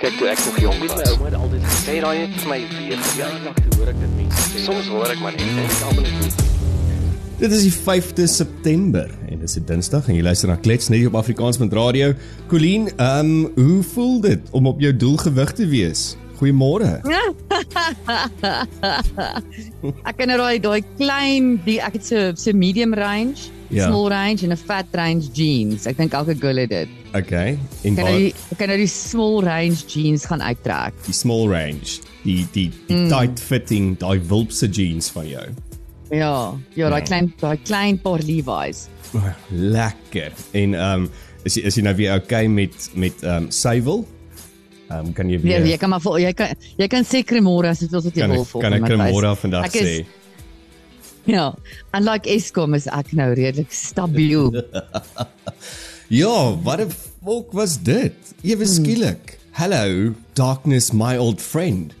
Kyk 0.00 0.14
toe 0.16 0.30
ek 0.32 0.38
nog 0.46 0.58
jonk 0.62 0.78
was. 0.80 0.94
My 0.96 1.08
ouma 1.12 1.26
het 1.28 1.34
altyd 1.36 1.64
gesê 1.68 1.94
raai 2.00 2.20
het 2.22 2.36
vir 2.40 2.48
my 2.48 2.56
weer 2.72 3.00
verjaardag 3.04 3.58
toe 3.58 3.74
hoor 3.74 3.90
ek 3.90 3.98
dit 4.00 4.14
mense 4.16 4.44
sê. 4.46 4.62
Soms 4.64 4.86
hoor 4.88 5.12
ek 5.12 5.18
maar 5.20 5.34
net 5.36 5.50
en 5.50 5.58
ek 5.60 5.82
almal 5.90 6.06
net 6.06 6.38
Dit 7.40 7.56
is 7.56 7.66
die 7.66 7.74
5de 7.74 8.24
September 8.32 9.12
en 9.28 9.42
dit 9.42 9.44
is 9.44 9.58
'n 9.60 9.66
Dinsdag 9.68 10.08
en 10.08 10.16
jy 10.16 10.24
luister 10.24 10.48
na 10.48 10.56
Klets 10.56 10.88
net 10.88 11.04
op 11.04 11.20
Afrikaans 11.20 11.60
met 11.60 11.76
radio. 11.76 12.14
Colleen, 12.48 12.88
ehm 12.96 13.28
um, 13.44 13.52
hoe 13.60 13.82
voel 13.82 14.20
dit 14.20 14.40
om 14.50 14.66
op 14.72 14.80
jou 14.80 14.96
doelgewig 14.96 15.52
te 15.52 15.68
wees? 15.68 16.16
Goeiemôre. 16.40 17.02
ek 20.08 20.16
ken 20.18 20.32
raai 20.40 20.58
daai 20.62 20.80
klein 20.98 21.56
die 21.66 21.78
ek 21.84 21.98
het 21.98 22.06
so 22.06 22.30
so 22.40 22.52
medium 22.56 22.94
range, 22.96 23.50
Ja. 23.70 23.86
small 23.86 24.08
range 24.10 24.42
en 24.42 24.50
'n 24.50 24.56
fat 24.58 24.86
range 24.98 25.30
jeans. 25.32 25.86
Ek 25.86 25.96
dink 25.96 26.12
elke 26.12 26.34
girl 26.34 26.56
het 26.56 26.70
dit. 26.70 26.88
Okay. 27.14 27.56
En 27.84 27.94
Kan 27.94 28.04
nou 28.04 28.18
die 28.18 28.34
ek 28.50 28.58
kan 28.58 28.68
nou 28.68 28.78
die 28.78 28.86
small 28.90 29.42
range 29.44 29.86
jeans 29.86 30.24
gaan 30.26 30.42
uittrek. 30.42 30.92
die 31.06 31.12
small 31.14 31.46
range, 31.48 32.00
die 32.24 32.46
die 32.52 32.70
die 32.88 32.96
mm. 32.96 33.08
tight 33.08 33.38
fitting, 33.40 33.96
daai 33.98 34.18
wulpse 34.26 34.66
jeans 34.66 35.08
van 35.10 35.28
jou. 35.28 35.46
Ja, 36.10 36.52
ja, 36.74 36.88
daai 36.90 37.00
Ja. 37.00 37.06
klein 37.06 37.32
daai 37.38 37.58
klein 37.64 37.98
paar 38.00 38.18
Levi's. 38.18 38.88
Oh, 39.14 39.24
lekker. 39.50 40.32
En 40.52 40.74
ehm 40.74 41.02
um, 41.02 41.10
is 41.44 41.54
jy, 41.54 41.62
is 41.62 41.74
jy 41.76 41.82
nou 41.82 41.94
weer 41.96 42.14
okay 42.14 42.46
met 42.46 42.90
met 42.94 43.22
ehm 43.22 43.34
um, 43.44 43.50
suiwel? 43.50 44.04
Ehm 44.90 45.06
um, 45.06 45.12
kan 45.14 45.28
jy 45.30 45.36
Ja, 45.38 45.42
weer 45.60 45.66
jy 45.70 45.76
kan 45.78 45.90
maar 45.90 46.00
vol, 46.02 46.18
jy 46.18 46.32
kan 46.34 46.48
jy 46.78 46.88
kan 46.90 47.04
sê 47.06 47.22
cremora 47.24 47.70
as 47.70 47.78
dit 47.78 47.90
wat 47.94 48.04
jy 48.16 48.26
wil 48.26 48.40
ek, 48.42 48.46
vol. 48.48 48.60
kan 48.64 48.72
ek 48.74 48.82
Cremora 48.88 49.34
vandag 49.38 49.64
Ek 49.70 49.74
is- 49.74 49.86
sê? 49.86 50.06
Ja, 51.30 51.54
unlike 51.94 52.26
Eskom 52.32 52.74
is 52.74 52.86
ek 52.88 53.12
nou 53.12 53.32
redelik 53.34 53.70
stabiel. 53.72 54.50
Ja, 56.10 56.56
wat 56.66 56.80
'n 56.80 56.90
volk 57.22 57.52
was 57.52 57.76
dit? 57.78 58.14
Ewe 58.42 58.66
skielik. 58.66 59.38
Hello, 59.52 60.14
darkness 60.34 60.90
my 60.92 61.16
old 61.16 61.40
friend. 61.40 61.94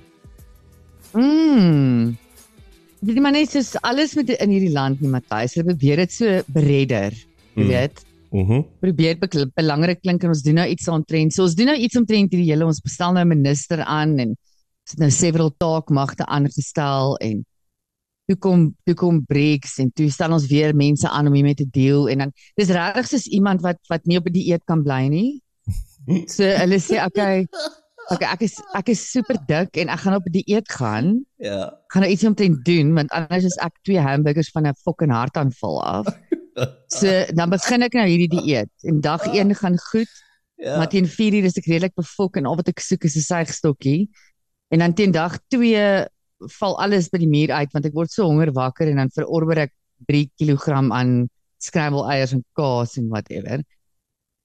Mm. 1.14 2.16
Dit 3.00 3.14
is 3.16 3.20
maar 3.22 3.32
net 3.32 3.50
soos 3.50 3.76
alles 3.82 4.14
met 4.18 4.28
in 4.34 4.50
hierdie 4.50 4.72
land 4.72 5.00
nie, 5.00 5.08
Matthys. 5.10 5.54
Hulle 5.54 5.64
probeer 5.72 5.96
dit 6.02 6.12
so 6.12 6.40
beredder, 6.52 7.12
jy 7.54 7.62
Mm. 7.62 7.68
weet. 7.68 8.04
Mhm. 8.32 8.52
Mm 8.52 8.64
Probeer 8.80 9.18
bekl- 9.18 9.50
belangrik 9.54 10.00
klink 10.02 10.22
en 10.22 10.28
ons 10.28 10.42
doen 10.42 10.54
nou 10.54 10.68
iets 10.68 10.88
aantrent. 10.88 11.32
So 11.32 11.42
ons 11.42 11.54
doen 11.54 11.66
nou 11.66 11.76
iets 11.76 11.96
omtrent 11.96 12.32
hierdie 12.32 12.50
hele 12.52 12.66
ons 12.66 12.80
bestel 12.80 13.12
nou 13.12 13.24
'n 13.24 13.28
minister 13.28 13.82
aan 13.82 14.18
en 14.18 14.36
het 14.90 14.98
nou 14.98 15.10
several 15.10 15.50
taakmagte 15.58 16.26
aangestel 16.26 17.16
en 17.16 17.44
toe 18.26 18.36
kom 18.38 18.76
toe 18.86 18.94
kom 18.94 19.24
breeks 19.26 19.78
en 19.78 19.90
toe 19.92 20.10
stel 20.10 20.32
ons 20.32 20.46
weer 20.46 20.74
mense 20.74 21.08
aan 21.08 21.26
om 21.26 21.34
hiermee 21.34 21.54
te 21.54 21.66
deel 21.70 22.08
en 22.08 22.18
dan 22.18 22.32
dis 22.56 22.68
regtig 22.68 23.06
soos 23.06 23.26
iemand 23.26 23.62
wat 23.62 23.78
wat 23.88 24.06
nie 24.06 24.18
op 24.18 24.26
'n 24.26 24.32
dieet 24.32 24.64
kan 24.64 24.82
bly 24.82 25.08
nie. 25.08 25.42
So 26.34 26.42
hulle 26.44 26.78
sê 26.80 27.04
okay, 27.04 27.46
okay 28.10 28.28
ek 28.32 28.42
is 28.42 28.60
ek 28.74 28.88
is 28.88 29.10
super 29.10 29.36
dik 29.46 29.76
en 29.76 29.88
ek 29.88 30.00
gaan 30.00 30.14
op 30.14 30.26
'n 30.26 30.32
dieet 30.32 30.68
gaan. 30.70 31.24
Ja. 31.38 31.70
Gaan 31.92 32.02
nou 32.02 32.12
iets 32.12 32.24
omtrent 32.24 32.64
doen 32.64 32.94
want 32.94 33.10
anders 33.10 33.44
is 33.44 33.58
ek 33.58 33.74
twee 33.82 33.98
hamburgers 34.00 34.50
van 34.50 34.66
'n 34.66 34.74
fucking 34.84 35.12
hartaanval 35.12 35.82
af. 35.82 36.06
So 36.90 37.08
dan 37.34 37.50
begin 37.52 37.86
ek 37.86 37.96
nou 37.98 38.06
hierdie 38.08 38.30
dieet 38.32 38.88
en 38.88 39.00
dag 39.04 39.24
1 39.28 39.54
gaan 39.60 39.78
goed. 39.90 40.10
Ja. 40.60 40.76
Maar 40.76 40.90
teen 40.92 41.08
4 41.08 41.38
uur 41.38 41.48
is 41.48 41.56
ek 41.56 41.68
redelik 41.70 41.94
bevok 41.96 42.36
en 42.36 42.46
al 42.46 42.58
wat 42.58 42.68
ek 42.68 42.82
soek 42.84 43.04
is 43.08 43.16
'n 43.16 43.24
suigstokkie. 43.24 44.10
En 44.70 44.78
dan 44.84 44.94
teen 44.94 45.10
dag 45.10 45.38
2 45.48 46.06
val 46.60 46.78
alles 46.80 47.08
by 47.08 47.18
die 47.20 47.28
muur 47.28 47.52
uit 47.52 47.72
want 47.72 47.86
ek 47.86 47.96
word 47.96 48.12
so 48.12 48.24
honger 48.28 48.52
wakker 48.52 48.88
en 48.88 48.96
dan 48.96 49.12
verorber 49.12 49.66
ek 49.66 49.72
3 50.08 50.28
kg 50.40 50.90
aan 50.92 51.28
scramble 51.60 52.06
eiers 52.08 52.32
en 52.32 52.44
kaas 52.56 52.96
en 52.96 53.08
whatever. 53.08 53.62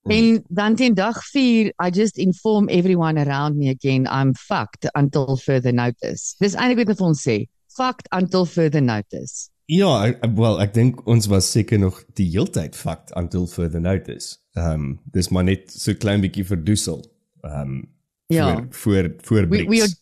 Hmm. 0.05 0.11
En 0.11 0.44
dan 0.50 0.75
teen 0.75 0.94
dag 0.94 1.17
4 1.31 1.73
I 1.79 1.89
just 1.89 2.17
inform 2.17 2.69
everyone 2.69 3.17
around 3.17 3.57
me 3.57 3.69
again 3.69 4.07
I'm 4.07 4.35
fucked 4.35 4.88
until 4.94 5.38
further 5.38 5.73
notice. 5.73 6.35
Dis 6.39 6.55
eintlik 6.55 6.83
wat 6.83 6.88
hulle 6.88 7.02
vir 7.02 7.07
ons 7.07 7.27
sê. 7.27 7.38
Fucked 7.75 8.07
until 8.11 8.45
further 8.45 8.81
notice. 8.81 9.50
Ja, 9.67 10.05
ek- 10.05 10.25
wel, 10.35 10.59
ek 10.61 10.73
dink 10.73 10.99
ons 11.09 11.25
was 11.27 11.47
seker 11.51 11.79
nog 11.79 12.03
die 12.13 12.28
heeltyd 12.29 12.75
fucked 12.75 13.16
until 13.17 13.47
further 13.47 13.81
notice. 13.81 14.38
Ehm 14.56 14.73
um, 14.73 15.00
dis 15.12 15.29
maar 15.29 15.44
net 15.44 15.72
so 15.73 15.94
klein 15.94 16.22
bietjie 16.22 16.45
verdoesel. 16.45 17.03
Ehm 17.44 17.62
um, 17.62 17.84
Ja. 18.28 18.45
voor 18.56 18.66
voor 18.69 19.13
voor 19.22 19.47
We 19.50 19.66
we 19.66 19.81
are 19.81 19.89
breeks. 19.89 20.01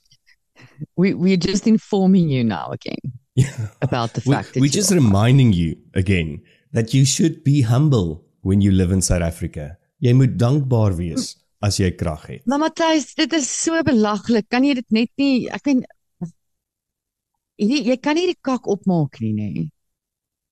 we 0.95 1.13
we're 1.17 1.37
just 1.37 1.65
informing 1.67 2.29
you 2.31 2.43
now 2.43 2.71
again 2.71 3.13
Yeah. 3.33 3.69
about 3.87 4.13
the 4.13 4.21
We, 4.25 4.31
fact 4.35 4.53
that 4.53 4.61
we're 4.61 4.71
just 4.71 4.91
are 4.91 4.99
reminding 4.99 5.53
you 5.53 5.75
again 5.93 6.43
that 6.71 6.91
you 6.93 7.05
should 7.05 7.43
be 7.43 7.63
humble 7.63 8.21
when 8.41 8.61
you 8.61 8.71
live 8.71 8.91
in 8.93 9.01
South 9.01 9.21
Africa. 9.21 9.77
Jy 9.99 10.13
moet 10.13 10.37
dankbaar 10.39 10.95
wees 10.95 11.37
as 11.63 11.77
jy 11.79 11.91
krag 11.95 12.25
het. 12.27 12.45
Maar 12.45 12.59
Matthys, 12.59 13.13
dit 13.15 13.33
is 13.33 13.47
so 13.63 13.81
belaglik. 13.83 14.49
Kan 14.49 14.63
jy 14.67 14.73
dit 14.73 14.91
net 14.91 15.09
nie 15.15 15.47
ek 15.49 15.63
weet 15.65 15.85
jy, 17.61 17.79
jy 17.89 17.97
kan 18.01 18.15
nie 18.17 18.27
die 18.31 18.39
kak 18.41 18.67
opmaak 18.67 19.19
nie, 19.21 19.33
nê. 19.37 19.49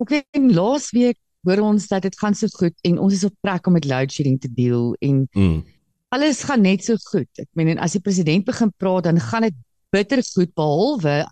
Ek 0.01 0.09
weet 0.15 0.53
laasweek 0.55 1.17
hoor 1.45 1.61
ons 1.65 1.87
dat 1.89 2.03
dit 2.05 2.15
gaan 2.19 2.35
so 2.37 2.49
goed 2.53 2.75
en 2.85 2.99
ons 3.01 3.13
is 3.13 3.23
op 3.25 3.33
plek 3.41 3.67
om 3.67 3.73
met 3.77 3.85
load 3.89 4.13
shedding 4.13 4.37
te 4.41 4.49
deel 4.53 4.91
en 5.01 5.27
Mm. 5.33 5.63
alles 6.13 6.43
gaan 6.43 6.61
net 6.61 6.83
so 6.83 6.95
goed. 7.09 7.29
Ek 7.39 7.47
meen 7.55 7.69
en 7.73 7.79
as 7.79 7.93
die 7.93 8.01
president 8.01 8.45
begin 8.45 8.71
praat 8.77 9.03
dan 9.03 9.19
gaan 9.19 9.41
dit 9.47 9.55
bitter 9.91 10.21
goed 10.21 10.53
behalwe 10.53 11.25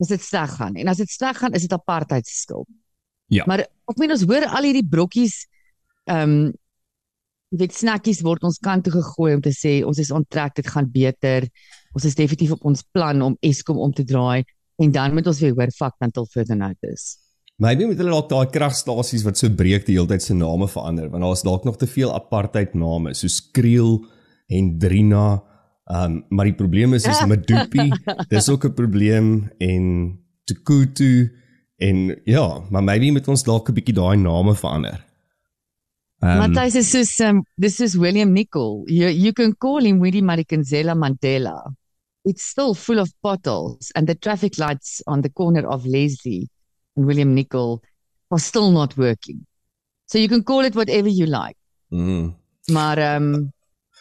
as 0.00 0.08
dit 0.08 0.20
sleg 0.22 0.50
gaan. 0.56 0.76
En 0.76 0.88
as 0.88 0.96
dit 0.96 1.10
sleg 1.10 1.36
gaan, 1.38 1.52
is 1.54 1.62
dit 1.62 1.72
apartheid 1.72 2.26
se 2.26 2.40
skuld. 2.40 2.68
Ja. 3.28 3.44
Maar 3.46 3.60
ek 3.66 3.98
meen 3.98 4.10
ons 4.10 4.24
hoor 4.24 4.46
al 4.46 4.62
hierdie 4.68 4.88
brokkies 4.88 5.46
ehm 6.08 6.30
um, 6.48 6.52
jy 7.52 7.58
weet 7.60 7.74
snackies 7.76 8.22
word 8.24 8.42
ons 8.48 8.56
kant 8.64 8.84
toe 8.84 8.92
gegooi 8.94 9.34
om 9.36 9.42
te 9.44 9.52
sê 9.52 9.82
ons 9.84 9.98
is 10.00 10.10
onttrek, 10.10 10.54
dit 10.56 10.66
gaan 10.66 10.86
beter. 10.88 11.44
Ons 11.92 12.06
is 12.08 12.14
definitief 12.16 12.54
op 12.56 12.64
ons 12.64 12.80
plan 12.92 13.20
om 13.22 13.36
Eskom 13.44 13.76
om 13.76 13.92
te 13.92 14.04
draai 14.08 14.44
en 14.76 14.92
dan 14.92 15.14
moet 15.14 15.26
ons 15.26 15.40
weer 15.40 15.54
hoor 15.54 15.70
fuck 15.76 15.94
until 16.00 16.26
further 16.26 16.56
notice. 16.56 17.18
Maybe 17.60 17.86
moet 17.86 18.00
hulle 18.00 18.10
dalk 18.10 18.30
daai 18.30 18.50
kragstasies 18.50 19.24
wat 19.26 19.38
so 19.38 19.52
breek 19.52 19.86
die 19.86 19.98
hele 19.98 20.08
tyd 20.10 20.24
se 20.24 20.34
name 20.34 20.68
verander 20.68 21.10
want 21.12 21.24
daar's 21.26 21.44
dalk 21.46 21.64
nog 21.68 21.78
te 21.78 21.86
veel 21.86 22.12
apartheid 22.14 22.74
name 22.74 23.14
soos 23.14 23.40
Kriel 23.52 24.00
en 24.48 24.78
Drina. 24.78 25.42
Um 25.92 26.22
maar 26.30 26.48
die 26.48 26.58
probleem 26.58 26.94
is 26.94 27.06
is 27.06 27.22
Medupi, 27.26 27.90
dis 28.32 28.48
ook 28.48 28.64
'n 28.64 28.74
probleem 28.74 29.50
en 29.58 30.18
Tukutu 30.44 31.30
en 31.76 32.20
ja, 32.24 32.62
maar 32.70 32.82
maybe 32.82 33.10
moet 33.10 33.28
ons 33.28 33.42
dalk 33.42 33.68
'n 33.68 33.74
bietjie 33.74 33.94
daai 33.94 34.16
name 34.16 34.54
verander. 34.54 35.00
Um, 36.22 36.38
Matthys 36.38 36.76
is 36.78 36.90
soos 36.90 37.20
um, 37.20 37.42
this 37.58 37.80
is 37.80 37.96
William 37.96 38.32
Nicol. 38.32 38.84
You 38.86 39.08
you 39.08 39.32
can 39.32 39.54
call 39.58 39.82
him 39.82 39.98
Winnie 39.98 40.22
Madikizela 40.22 40.94
Mandela. 40.94 41.74
It's 42.24 42.44
still 42.44 42.74
full 42.74 42.98
of 42.98 43.10
potholes 43.22 43.90
and 43.94 44.06
the 44.06 44.14
traffic 44.14 44.58
lights 44.58 45.02
on 45.06 45.22
the 45.22 45.28
corner 45.28 45.66
of 45.66 45.84
Leslie 45.86 46.48
and 46.96 47.06
William 47.06 47.34
Nicol 47.34 47.82
are 48.30 48.38
still 48.38 48.70
not 48.70 48.96
working. 48.96 49.46
So 50.06 50.18
you 50.18 50.28
can 50.28 50.42
call 50.44 50.64
it 50.64 50.74
whatever 50.74 51.08
you 51.08 51.26
like. 51.26 51.56
mm, 51.90 52.34
Maar 52.70 52.98
ehm 52.98 53.34
um, 53.34 53.52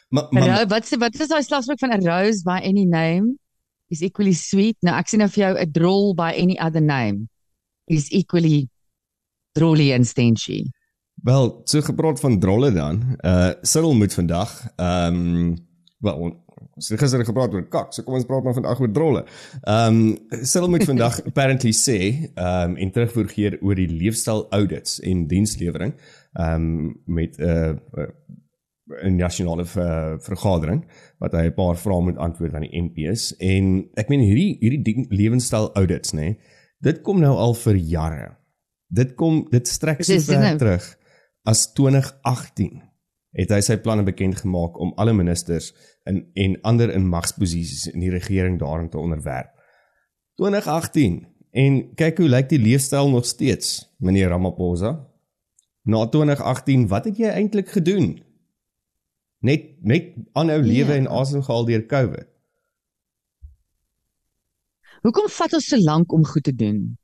maar, 0.10 0.28
maar 0.30 0.68
wat 0.68 0.84
is 0.84 0.98
wat 0.98 1.20
is 1.20 1.28
daai 1.28 1.44
slagspreuk 1.44 1.80
van 1.80 1.92
a 1.92 1.98
rose 1.98 2.44
by 2.44 2.60
any 2.64 2.86
name 2.86 3.38
is 3.88 4.02
equally 4.02 4.34
sweet. 4.34 4.78
Nou 4.82 4.96
ek 4.98 5.08
sien 5.08 5.20
nou 5.20 5.30
vir 5.30 5.44
jou 5.44 5.54
'n 5.60 5.72
droll 5.72 6.14
by 6.14 6.32
any 6.38 6.58
other 6.60 6.82
name 6.82 7.28
is 7.88 8.10
equally 8.12 8.70
drolly 9.58 9.92
and 9.94 10.08
stenchy. 10.08 10.64
Wel, 11.24 11.62
so 11.66 11.82
gepraat 11.82 12.20
van 12.20 12.40
drolle 12.40 12.72
dan. 12.72 13.18
Uh 13.24 13.52
Cyril 13.62 13.94
moet 13.94 14.14
vandag 14.14 14.68
ehm 14.76 15.16
um, 15.16 15.68
wel 15.98 16.44
ons 16.76 16.90
het 16.90 17.00
gister 17.02 17.26
gepraat 17.26 17.54
oor 17.54 17.68
kak, 17.74 17.94
so 17.94 18.04
kom 18.04 18.18
ons 18.20 18.28
praat 18.30 18.44
maar 18.44 18.58
vandag 18.58 18.82
oor 18.82 18.94
drolle. 18.94 19.26
Ehm 19.62 20.02
um, 20.02 20.44
Cyril 20.44 20.70
moet 20.70 20.88
vandag 20.90 21.20
apparently 21.30 21.74
sê 21.76 22.00
ehm 22.36 22.72
um, 22.72 22.78
en 22.78 22.92
terugvoer 22.92 23.32
gee 23.36 23.54
oor 23.62 23.76
die 23.80 23.90
leefstyl 23.90 24.46
audits 24.52 25.00
en 25.00 25.28
dienslewering 25.32 25.96
ehm 26.34 26.56
um, 26.56 26.96
met 27.06 27.40
'n 27.40 27.80
uh, 27.98 28.08
'n 29.04 29.16
nasionale 29.16 29.64
uh, 29.64 30.18
vergadering 30.20 30.86
wat 31.20 31.34
hy 31.34 31.46
'n 31.48 31.54
paar 31.54 31.78
vrae 31.78 32.02
moet 32.02 32.18
antwoord 32.18 32.54
aan 32.54 32.68
die 32.68 32.82
MP's 32.82 33.36
en 33.40 33.90
ek 33.96 34.10
meen 34.10 34.24
hierdie 34.26 34.58
hierdie 34.60 35.08
lewenstyl 35.10 35.72
audits 35.74 36.14
nê 36.14 36.20
nee, 36.20 36.38
dit 36.82 37.02
kom 37.02 37.20
nou 37.22 37.36
al 37.38 37.54
vir 37.54 37.76
jare. 37.76 38.38
Dit 38.90 39.16
kom 39.16 39.46
dit 39.52 39.68
strek 39.68 40.04
so 40.04 40.20
ver 40.20 40.40
nou- 40.40 40.58
terug 40.58 40.98
as 41.46 41.74
2018 41.74 42.82
het 43.32 43.52
hy 43.54 43.60
sy 43.64 43.78
planne 43.80 44.04
bekend 44.04 44.42
gemaak 44.42 44.80
om 44.80 44.92
alle 45.00 45.14
ministers 45.16 45.72
in 46.10 46.24
en 46.34 46.58
ander 46.68 46.92
in 46.92 47.06
magsposisies 47.08 47.88
in 47.94 48.00
die 48.04 48.12
regering 48.12 48.60
daarin 48.60 48.90
te 48.90 48.98
onderwerp. 49.00 49.54
2018 50.42 51.22
en 51.52 51.80
kyk 52.00 52.18
hoe 52.24 52.30
lyk 52.32 52.50
die 52.50 52.60
leefstyl 52.60 53.10
nog 53.12 53.26
steeds, 53.26 53.88
meneer 54.00 54.30
Ramaphosa? 54.32 54.92
Na 55.84 56.06
2018, 56.08 56.88
wat 56.88 57.06
het 57.10 57.18
jy 57.18 57.32
eintlik 57.32 57.70
gedoen? 57.74 58.20
Net 59.42 59.72
net 59.82 60.12
aanhou 60.38 60.62
lewe 60.62 60.94
Ja. 60.94 60.98
en 61.00 61.08
asem 61.10 61.42
gehaal 61.44 61.66
deur 61.66 61.86
COVID. 61.86 62.28
Hoekom 65.02 65.30
vat 65.34 65.54
ons 65.58 65.66
so 65.68 65.78
lank 65.82 66.12
om 66.14 66.26
goed 66.26 66.44
te 66.44 66.54
doen? 66.56 66.98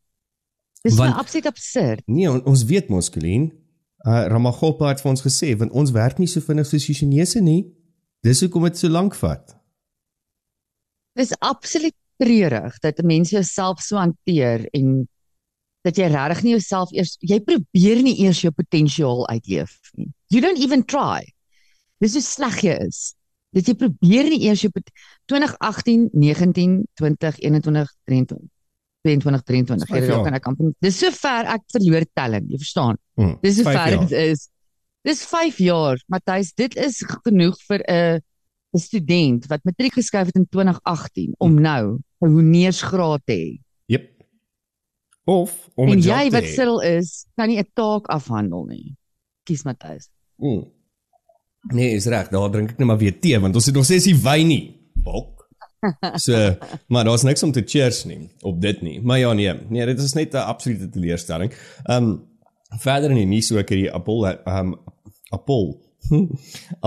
Dis 0.85 0.95
Want, 0.95 1.15
absoluut 1.17 1.45
absurd. 1.49 2.03
Nee, 2.05 2.29
on, 2.29 2.43
ons 2.45 2.63
weet 2.69 2.89
mos, 2.93 3.09
Colleen. 3.09 3.49
Uh 4.07 4.23
Ramaphosa 4.31 4.87
het 4.93 5.01
vir 5.03 5.09
ons 5.11 5.23
gesê 5.25 5.49
want 5.59 5.73
ons 5.75 5.91
werk 5.91 6.19
nie 6.21 6.29
so 6.31 6.39
vinnig 6.39 6.67
soos 6.69 6.85
die 6.87 6.95
Chinese 6.95 7.41
nie. 7.43 7.65
Dis 8.23 8.39
hoekom 8.43 8.63
dit 8.69 8.79
so 8.79 8.87
lank 8.87 9.15
vat. 9.19 9.51
Dis 11.19 11.33
absoluut 11.43 11.95
treurig 12.21 12.77
dat 12.81 13.03
mense 13.03 13.35
jouself 13.35 13.81
so 13.83 13.99
hanteer 13.99 14.63
en 14.73 15.07
dat 15.85 15.99
jy 15.99 16.07
regtig 16.11 16.43
nie 16.45 16.55
jouself 16.55 16.91
eers 16.95 17.17
jy 17.19 17.39
probeer 17.43 18.01
nie 18.05 18.15
eers 18.23 18.41
jou 18.45 18.51
potensiaal 18.55 19.25
uitleef 19.27 19.75
nie. 19.99 20.09
You 20.31 20.41
don't 20.41 20.59
even 20.63 20.85
try. 20.85 21.27
Dis 21.99 22.15
hoe 22.15 22.23
sleg 22.23 22.61
jy 22.63 22.77
is. 22.87 23.13
Dat 23.55 23.67
jy 23.67 23.75
probeer 23.79 24.29
nie 24.31 24.43
eers 24.47 24.63
jou 24.63 24.71
pot- 24.71 24.91
2018, 25.31 26.09
19, 26.13 26.85
20, 26.95 27.39
21, 27.43 27.91
23 28.07 28.39
22 29.07 29.41
23 29.43 29.87
Vyf 29.89 30.03
jy 30.03 30.11
jaar. 30.11 30.23
kan 30.27 30.33
ek 30.37 30.45
amper 30.51 30.71
dis 30.81 30.99
so 30.99 31.11
ver 31.11 31.45
ek 31.55 31.61
verloor 31.71 32.05
telling 32.13 32.45
jy 32.51 32.57
verstaan 32.61 32.97
Mm, 33.17 33.37
dis 33.41 33.55
so 33.57 33.63
ver 33.63 33.97
dit 33.97 34.11
is 34.11 34.49
dis 35.07 35.23
5 35.25 35.57
jaar 35.63 35.97
Matthys 36.11 36.53
dit 36.53 36.75
is 36.77 36.99
genoeg 37.23 37.55
vir 37.67 37.79
'n 37.87 38.19
'n 38.75 38.79
student 38.79 39.47
wat 39.49 39.63
matriek 39.65 39.93
geskryf 39.93 40.27
het 40.27 40.35
in 40.35 40.45
2018 40.45 41.33
om 41.39 41.51
Mm. 41.55 41.61
nou 41.61 41.83
'n 42.21 42.29
honeursgraad 42.35 43.21
te 43.25 43.33
hê 43.33 43.59
Jep. 43.87 44.11
Of 45.25 45.69
om 45.75 45.87
'n 45.89 45.91
en 45.93 45.99
job 46.01 46.13
jy 46.17 46.23
te 46.29 46.35
wat 46.35 46.43
hê. 46.43 46.53
Cyril 46.55 46.79
is 46.81 47.25
kan 47.37 47.47
nie 47.49 47.57
'n 47.59 47.67
taak 47.73 48.05
afhandel 48.09 48.65
nie 48.67 48.95
kies 49.45 49.63
Matthys 49.63 50.09
Mm. 50.39 50.65
Nee, 51.73 51.95
is 51.95 52.05
reg. 52.05 52.29
Daar 52.29 52.49
drink 52.51 52.69
ek 52.71 52.77
net 52.79 52.87
maar 52.87 52.97
weer 52.97 53.19
tee 53.19 53.39
want 53.39 53.55
ons 53.55 53.65
het 53.65 53.75
nog 53.75 53.83
steeds 53.85 54.05
nie 54.05 54.13
wyn 54.15 54.47
nie. 54.47 54.79
Bok. 54.95 55.36
So, 56.25 56.55
maar 56.87 57.03
daar's 57.03 57.23
niks 57.23 57.43
om 57.43 57.51
te 57.51 57.63
cheers 57.65 58.03
nie 58.05 58.29
op 58.41 58.61
dit 58.61 58.81
nie. 58.81 59.01
Maar 59.01 59.19
ja 59.19 59.33
nee, 59.33 59.53
nee, 59.69 59.85
dit 59.85 59.99
is 59.99 60.13
net 60.13 60.33
'n 60.33 60.37
absolute 60.37 60.89
teleurstelling. 60.89 61.53
Ehm 61.83 62.03
um, 62.03 62.25
verder 62.79 63.09
in 63.09 63.15
die 63.15 63.25
nuus 63.25 63.51
ook 63.51 63.57
het 63.57 63.67
die 63.67 63.91
Apple 63.91 64.41
ehm 64.43 64.73
um, 64.73 64.79
Apple 65.29 65.77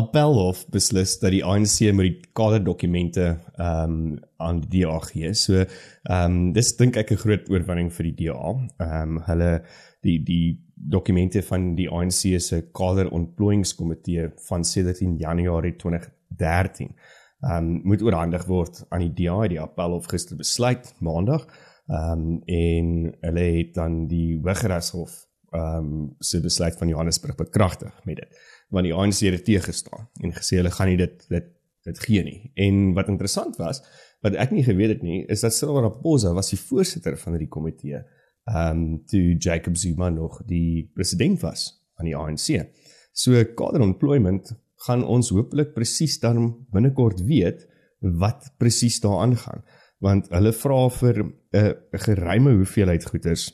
Appelhof 0.01 0.65
beslis 0.73 1.19
dat 1.19 1.31
die 1.31 1.45
ANC 1.45 1.93
met 1.93 2.07
die 2.07 2.21
kaderdokumente 2.33 3.39
ehm 3.57 3.91
um, 3.91 4.19
aan 4.37 4.61
die 4.61 4.81
DA 4.81 4.99
gee. 4.99 5.35
So 5.35 5.55
ehm 5.55 6.25
um, 6.25 6.53
dis 6.53 6.77
dink 6.77 6.97
ek 6.97 7.13
'n 7.13 7.17
groot 7.17 7.51
oorwinning 7.51 7.93
vir 7.93 8.05
die 8.05 8.17
DA. 8.25 8.57
Ehm 8.79 9.17
um, 9.17 9.23
hulle 9.27 9.63
die 10.03 10.19
die 10.25 10.59
dokumente 10.75 11.43
van 11.43 11.75
die 11.77 11.91
ANC 11.91 12.41
se 12.41 12.63
kaderontplooiingskomitee 12.73 14.31
van 14.49 14.65
17 14.65 15.17
Januarie 15.17 15.77
2013 15.77 16.87
ehm 16.87 17.20
um, 17.41 17.81
moet 17.89 18.03
oorhandig 18.03 18.45
word 18.47 18.85
aan 18.89 19.05
die 19.07 19.13
DA 19.25 19.49
die 19.49 19.61
Appelhof 19.61 20.09
gister 20.11 20.37
besluit 20.37 20.95
maandag. 20.99 21.47
Ehm 21.91 22.13
um, 22.13 22.43
en 22.47 22.91
hulle 23.21 23.47
het 23.59 23.75
dan 23.75 24.07
die 24.07 24.39
Hooggeregshof 24.43 25.27
ehm 25.51 25.77
um, 25.77 26.15
se 26.19 26.41
besluit 26.41 26.77
van 26.79 26.89
Johannesburg 26.89 27.35
bekragtig 27.35 28.05
met 28.05 28.17
dit 28.23 28.41
want 28.71 28.87
die 28.87 28.95
ANC 28.95 29.25
het 29.27 29.45
teëgestaan 29.45 30.07
en 30.23 30.35
gesê 30.37 30.61
hulle 30.61 30.71
gaan 30.71 30.93
nie 30.93 31.01
dit 31.01 31.25
dit 31.29 31.49
dit 31.89 32.01
gee 32.05 32.23
nie. 32.23 32.51
En 32.61 32.93
wat 32.93 33.09
interessant 33.09 33.57
was, 33.57 33.79
wat 34.21 34.35
ek 34.37 34.51
nie 34.53 34.65
geweet 34.67 34.99
het 34.99 35.05
nie, 35.05 35.23
is 35.33 35.41
dat 35.41 35.55
Cyril 35.57 35.79
Ramaphosa 35.79 36.35
was 36.37 36.53
die 36.53 36.59
voorsitter 36.61 37.17
van 37.19 37.33
hierdie 37.37 37.53
komitee. 37.53 38.03
Ehm 38.51 38.83
um, 38.83 38.99
toe 39.09 39.37
Jacob 39.39 39.77
Zuma 39.81 40.11
nog 40.13 40.43
die 40.47 40.91
president 40.95 41.41
was 41.41 41.71
van 41.97 42.09
die 42.09 42.17
ANC. 42.17 42.69
So 43.13 43.45
kader 43.57 43.81
employment 43.81 44.53
gaan 44.87 45.05
ons 45.05 45.31
hopelik 45.35 45.75
presies 45.75 46.19
dan 46.23 46.55
binnekort 46.73 47.21
weet 47.29 47.67
wat 48.01 48.53
presies 48.59 49.01
daar 49.01 49.21
aangaan. 49.27 49.65
Want 50.01 50.31
hulle 50.33 50.53
vra 50.53 50.89
vir 50.89 51.25
'n 51.25 51.33
uh, 51.53 51.73
geruime 51.93 52.55
hoeveelheid 52.57 53.05
goeders 53.05 53.51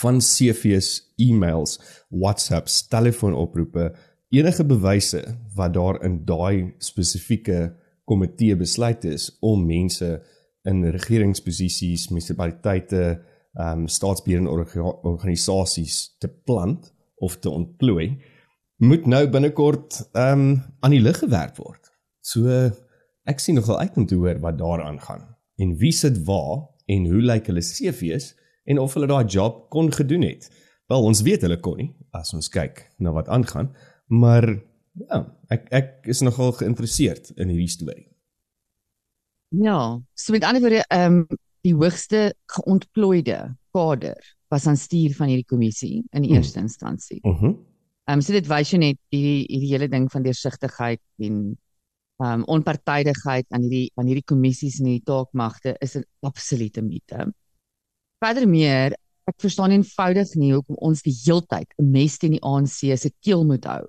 van 0.00 0.18
CV's, 0.18 1.12
e-mails, 1.16 1.78
WhatsApps, 2.08 2.88
telefoonoproepe, 2.88 3.92
enige 4.28 4.64
bewyse 4.64 5.20
wat 5.54 5.74
daar 5.74 6.04
in 6.04 6.24
daai 6.24 6.74
spesifieke 6.78 7.74
komitee 8.04 8.56
besluit 8.56 9.04
is 9.04 9.30
om 9.40 9.66
mense 9.66 10.22
in 10.64 10.84
regeringsposisies, 10.84 12.08
munisipaliteite, 12.08 13.02
ehm 13.52 13.82
um, 13.82 13.88
staatsbeheerende 13.88 14.50
orga 14.50 14.80
organisasies 15.02 16.16
te 16.18 16.28
plant 16.28 16.94
of 17.16 17.36
te 17.38 17.50
ontplooi, 17.50 18.16
moet 18.82 19.06
nou 19.06 19.22
binnekort 19.30 20.00
ehm 20.12 20.40
um, 20.40 20.62
aan 20.82 20.90
die 20.94 21.00
lig 21.02 21.18
gewerk 21.22 21.56
word. 21.60 21.90
So 22.20 22.50
ek 23.30 23.38
sien 23.40 23.54
nogal 23.54 23.78
uit 23.78 23.96
om 23.96 24.06
te 24.06 24.18
hoor 24.18 24.40
wat 24.42 24.58
daaraan 24.58 24.98
gaan 25.00 25.28
en 25.62 25.76
wie 25.78 25.92
sit 25.94 26.18
waar 26.26 26.64
en 26.90 27.06
hoe 27.06 27.22
lyk 27.22 27.46
hulle 27.46 27.62
CV's 27.62 28.32
en 28.66 28.78
of 28.82 28.94
hulle 28.94 29.06
daai 29.06 29.24
job 29.30 29.68
kon 29.70 29.92
gedoen 29.92 30.22
het. 30.26 30.48
Wel, 30.90 31.04
ons 31.06 31.22
weet 31.22 31.42
hulle 31.46 31.60
kon 31.62 31.78
nie 31.78 31.92
as 32.10 32.34
ons 32.34 32.50
kyk 32.50 32.82
na 32.98 33.12
wat 33.14 33.28
aangaan, 33.32 33.70
maar 34.10 34.44
ja, 34.98 35.22
ek 35.54 35.68
ek 35.72 35.92
is 36.10 36.20
nogal 36.26 36.52
geïnteresseerd 36.58 37.32
in 37.38 37.48
hierdie 37.54 37.70
storie. 37.70 38.08
Ja, 39.62 40.00
so 40.14 40.32
met 40.32 40.44
ander 40.44 40.60
woorde, 40.64 40.84
ehm 40.88 41.22
um, 41.22 41.26
die 41.62 41.74
hoogste 41.78 42.32
geontplooide 42.50 43.52
kader 43.70 44.18
was 44.50 44.66
aan 44.66 44.76
stuur 44.76 45.12
van 45.14 45.28
hierdie 45.30 45.46
kommissie 45.46 46.00
in 46.10 46.22
die 46.24 46.32
Hmm. 46.32 46.40
eerste 46.42 46.58
instansie. 46.58 47.20
Mhm. 47.22 47.46
Mm 47.46 47.70
Ehm 48.08 48.18
um, 48.18 48.22
so 48.22 48.32
dit 48.32 48.46
wys 48.50 48.70
jou 48.72 48.78
net 48.82 48.98
hierdie 49.14 49.46
hierdie 49.48 49.72
hele 49.74 49.88
ding 49.88 50.08
van 50.10 50.22
deursigtigheid 50.22 51.00
en 51.18 51.36
ehm 52.22 52.40
um, 52.40 52.42
onpartydigheid 52.56 53.46
aan 53.50 53.62
hierdie 53.62 53.90
aan 53.96 54.06
hierdie 54.10 54.26
kommissies 54.26 54.80
en 54.80 54.86
hierdie 54.90 55.06
taakmagte 55.06 55.76
is 55.80 55.96
'n 55.96 56.04
absolute 56.22 56.82
mite. 56.82 57.32
Verder 58.22 58.46
meer, 58.48 58.96
ek 59.26 59.36
verstaan 59.38 59.70
eenvoudig 59.70 60.34
nie 60.34 60.52
hoekom 60.52 60.76
ons 60.78 61.02
die 61.02 61.14
heeltyd 61.24 61.68
'n 61.78 61.90
mes 61.90 62.18
teen 62.18 62.32
die 62.32 62.42
ANC 62.42 62.96
se 62.96 63.10
keel 63.20 63.44
moet 63.44 63.64
hou 63.64 63.86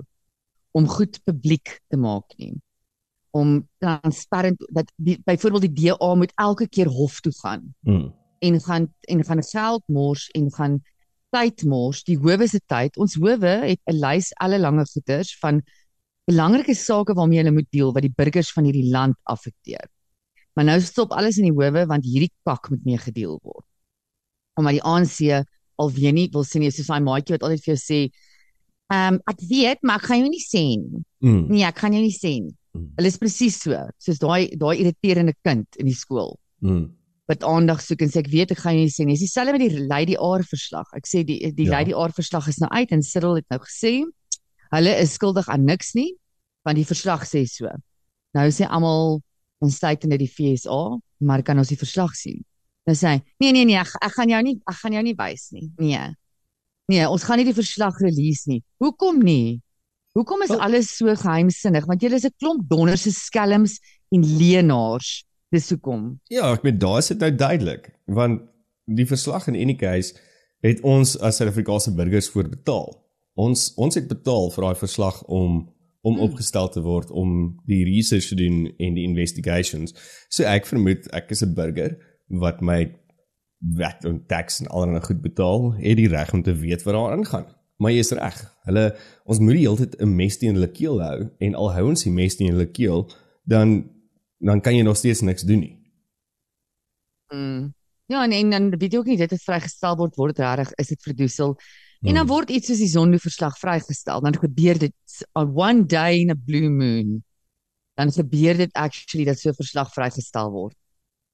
om 0.74 0.88
goed 0.88 1.20
publiek 1.26 1.80
te 1.90 1.98
maak 1.98 2.38
nie. 2.38 2.54
Om 3.32 3.68
transparant 3.80 4.58
dat 4.70 4.92
byvoorbeeld 4.98 5.62
die 5.74 5.90
DA 5.90 6.16
moet 6.16 6.34
elke 6.36 6.68
keer 6.68 6.88
hof 6.88 7.20
toe 7.22 7.34
gaan 7.42 7.74
Mm. 7.82 8.14
en 8.40 8.60
gaan 8.62 8.94
en 9.08 9.24
gaan 9.24 9.44
geld 9.44 9.84
mors 9.88 10.30
en 10.36 10.52
gaan 10.52 10.82
tyd 11.34 11.64
mors, 11.70 12.04
die 12.08 12.18
howe 12.22 12.48
se 12.48 12.62
tyd. 12.70 12.98
Ons 13.02 13.18
howe 13.20 13.54
het 13.66 13.82
'n 13.90 13.98
lys 14.00 14.32
alle 14.40 14.60
lange 14.60 14.86
goeters 14.86 15.34
van 15.42 15.62
belangrike 16.30 16.76
sake 16.76 17.14
waarmee 17.14 17.42
hulle 17.42 17.52
moet 17.52 17.70
deel 17.72 17.92
wat 17.94 18.06
die 18.06 18.14
burgers 18.16 18.52
van 18.52 18.64
hierdie 18.64 18.92
land 18.92 19.18
affekteer. 19.24 19.90
Maar 20.56 20.66
nou 20.66 20.80
stop 20.82 21.12
alles 21.12 21.38
in 21.38 21.50
die 21.50 21.58
howe 21.58 21.86
want 21.86 22.06
hierdie 22.06 22.32
kak 22.46 22.70
moet 22.70 22.86
mee 22.86 22.98
gedeel 22.98 23.40
word. 23.42 23.66
Omdat 24.56 24.78
die 24.78 24.84
ANC 24.84 25.46
alweer 25.76 26.14
nie 26.14 26.30
wil 26.32 26.44
sien 26.44 26.62
nie, 26.62 26.72
soos 26.72 26.88
daai 26.88 27.02
maatjie 27.02 27.36
wat 27.36 27.44
altyd 27.44 27.64
vir 27.64 27.76
jou 27.76 27.82
sê, 27.82 28.00
"Ehm 28.94 29.14
um, 29.16 29.22
ek 29.28 29.40
weet, 29.50 29.80
maar 29.82 29.96
ek 29.96 30.08
gaan 30.08 30.20
jou 30.20 30.30
nie 30.30 30.46
sê 30.46 30.64
nie." 30.78 31.04
Mm. 31.20 31.48
Nee, 31.50 31.66
ek 31.66 31.78
gaan 31.78 31.94
jou 31.94 32.02
nie 32.02 32.18
sê 32.18 32.42
nie. 32.42 32.56
Mm. 32.74 32.92
Hulle 32.98 33.08
is 33.08 33.18
presies 33.18 33.62
so, 33.62 33.90
soos 33.98 34.20
daai 34.20 34.56
daai 34.56 34.78
irriterende 34.78 35.34
kind 35.44 35.68
in 35.78 35.86
die 35.86 35.96
skool 35.96 36.38
Mm. 36.64 36.96
Wat 37.32 37.44
aandag 37.48 37.80
soek 37.82 38.02
en 38.04 38.10
sê 38.12 38.20
ek 38.20 38.28
weet 38.32 38.52
ek 38.52 38.60
gaan 38.60 38.76
nie 38.76 38.90
sê 38.92 39.06
nie. 39.06 39.16
Dis 39.16 39.30
dieselfde 39.32 39.54
met 39.56 39.64
die 39.64 39.86
Lady 39.88 40.16
R 40.20 40.44
verslag. 40.44 40.88
Ek 40.98 41.06
sê 41.08 41.24
die 41.24 41.40
die 41.56 41.66
Ja. 41.70 41.80
Lady 41.80 41.94
R 41.96 42.12
verslag 42.12 42.48
is 42.52 42.58
nou 42.60 42.70
uit 42.72 42.92
en 42.92 43.02
Cyril 43.02 43.36
het 43.40 43.46
nou 43.50 43.60
gesê 43.64 44.04
hulle 44.74 44.94
is 45.00 45.14
skuldig 45.14 45.48
aan 45.50 45.66
niks 45.66 45.94
nie 45.96 46.16
want 46.66 46.76
die 46.80 46.86
verslag 46.88 47.24
sê 47.28 47.46
so. 47.48 47.68
Nou 48.34 48.48
sê 48.52 48.68
almal 48.68 49.22
ons 49.64 49.80
tyd 49.80 50.04
in 50.04 50.18
die 50.18 50.28
FSA, 50.28 50.98
maar 51.24 51.44
kan 51.44 51.58
ons 51.58 51.70
die 51.70 51.78
verslag 51.80 52.12
sien? 52.16 52.44
Nou 52.88 52.96
sê 52.96 53.14
hy, 53.14 53.20
nee 53.40 53.52
nee 53.56 53.66
nee, 53.66 53.78
ek, 53.80 53.94
ek 54.02 54.12
gaan 54.18 54.30
jou 54.30 54.42
nie 54.44 54.58
ek 54.68 54.76
gaan 54.82 54.94
jou 54.94 55.04
nie 55.04 55.16
wys 55.16 55.52
nie. 55.56 55.70
Nee. 55.80 56.16
Nee, 56.92 57.06
ons 57.08 57.24
gaan 57.24 57.38
nie 57.40 57.46
die 57.48 57.56
verslag 57.56 57.96
release 58.04 58.50
nie. 58.50 58.62
Hoekom 58.84 59.22
nie? 59.24 59.62
Hoekom 60.18 60.42
is 60.44 60.50
Wel- 60.50 60.60
alles 60.60 60.90
so 60.98 61.08
geheimsinnig? 61.16 61.86
Want 61.88 62.02
julle 62.04 62.16
is 62.20 62.26
'n 62.26 62.36
klomp 62.38 62.68
donderse 62.70 63.12
skelms 63.12 63.80
en 64.12 64.22
leenaars. 64.38 65.24
Dis 65.54 65.70
hoekom. 65.70 66.08
Ja, 66.34 66.50
ek 66.54 66.64
meen 66.66 66.80
daar 66.82 66.98
is 67.04 67.12
dit 67.14 67.22
nou 67.22 67.30
duidelik, 67.36 67.92
want 68.10 68.42
die 68.90 69.06
verslag 69.08 69.48
in 69.52 69.58
any 69.60 69.76
case 69.78 70.16
het 70.66 70.82
ons 70.82 71.14
as 71.20 71.38
Suid-Afrikaanse 71.38 71.94
burgers 71.96 72.30
voor 72.34 72.50
betaal. 72.50 72.90
Ons 73.40 73.72
ons 73.82 73.96
het 73.96 74.08
betaal 74.10 74.50
vir 74.56 74.68
daai 74.68 74.82
verslag 74.82 75.22
om 75.28 75.62
om 76.04 76.18
Hmm. 76.18 76.26
opgestel 76.26 76.68
te 76.70 76.82
word 76.84 77.12
om 77.16 77.56
die 77.66 77.86
research 77.88 78.28
te 78.28 78.36
doen 78.36 78.66
en 78.78 78.96
die 78.98 79.06
investigations. 79.08 79.94
So 80.28 80.44
ek 80.44 80.66
vermoed 80.68 81.08
ek 81.14 81.32
is 81.32 81.44
'n 81.44 81.54
burger 81.56 81.98
wat 82.28 82.62
my 82.62 82.92
wet 83.78 84.04
en 84.06 84.26
tax 84.28 84.60
en 84.60 84.68
allerlei 84.68 85.02
goed 85.02 85.22
betaal, 85.22 85.72
het 85.80 85.98
die 85.98 86.10
reg 86.10 86.34
om 86.34 86.44
te 86.44 86.56
weet 86.56 86.84
wat 86.84 86.94
daar 86.94 87.12
aangaan. 87.16 87.46
Maar 87.78 87.92
jy 87.92 88.00
is 88.00 88.12
reg. 88.12 88.36
Hulle 88.66 88.96
ons 89.26 89.40
moet 89.40 89.54
die 89.54 89.68
hele 89.68 89.78
tyd 89.78 90.02
'n 90.02 90.16
mes 90.16 90.38
teen 90.38 90.56
hulle 90.56 90.72
keel 90.72 91.02
hou 91.02 91.30
en 91.40 91.56
al 91.56 91.72
hou 91.72 91.88
ons 91.88 92.04
die 92.04 92.12
mes 92.12 92.36
teen 92.36 92.52
hulle 92.52 92.72
keel, 92.72 93.10
dan 93.46 93.93
dan 94.44 94.62
kan 94.62 94.76
jy 94.76 94.84
nog 94.84 94.98
steeds 94.98 95.22
niks 95.22 95.46
doen 95.48 95.60
nie. 95.60 95.76
Mm. 97.34 97.74
Ja, 98.12 98.24
en, 98.24 98.32
en 98.32 98.50
dan 98.50 98.70
weet 98.78 98.92
jy 98.94 99.00
ook 99.00 99.10
nie 99.10 99.18
dit 99.18 99.32
het 99.32 99.42
vrygestel 99.42 99.96
word 99.98 100.16
word 100.20 100.40
regtig 100.40 100.74
is 100.84 100.92
dit 100.92 101.02
verdoesel. 101.02 101.56
En 102.04 102.14
dan 102.14 102.26
Mm. 102.26 102.30
word 102.30 102.50
iets 102.52 102.68
soos 102.68 102.82
die 102.84 102.92
Zondo 102.92 103.18
verslag 103.18 103.56
vrygestel, 103.58 104.22
dan 104.22 104.36
gebeur 104.36 104.78
dit 104.78 105.26
on 105.40 105.54
one 105.56 105.86
day 105.86 106.20
in 106.20 106.30
a 106.30 106.36
blue 106.36 106.70
moon. 106.70 107.24
Dan 107.96 108.12
gebeur 108.12 108.58
dit 108.58 108.74
actually 108.74 109.26
dat 109.26 109.40
so 109.40 109.50
'n 109.50 109.56
verslag 109.56 109.94
vrygestel 109.94 110.52
word. 110.52 110.76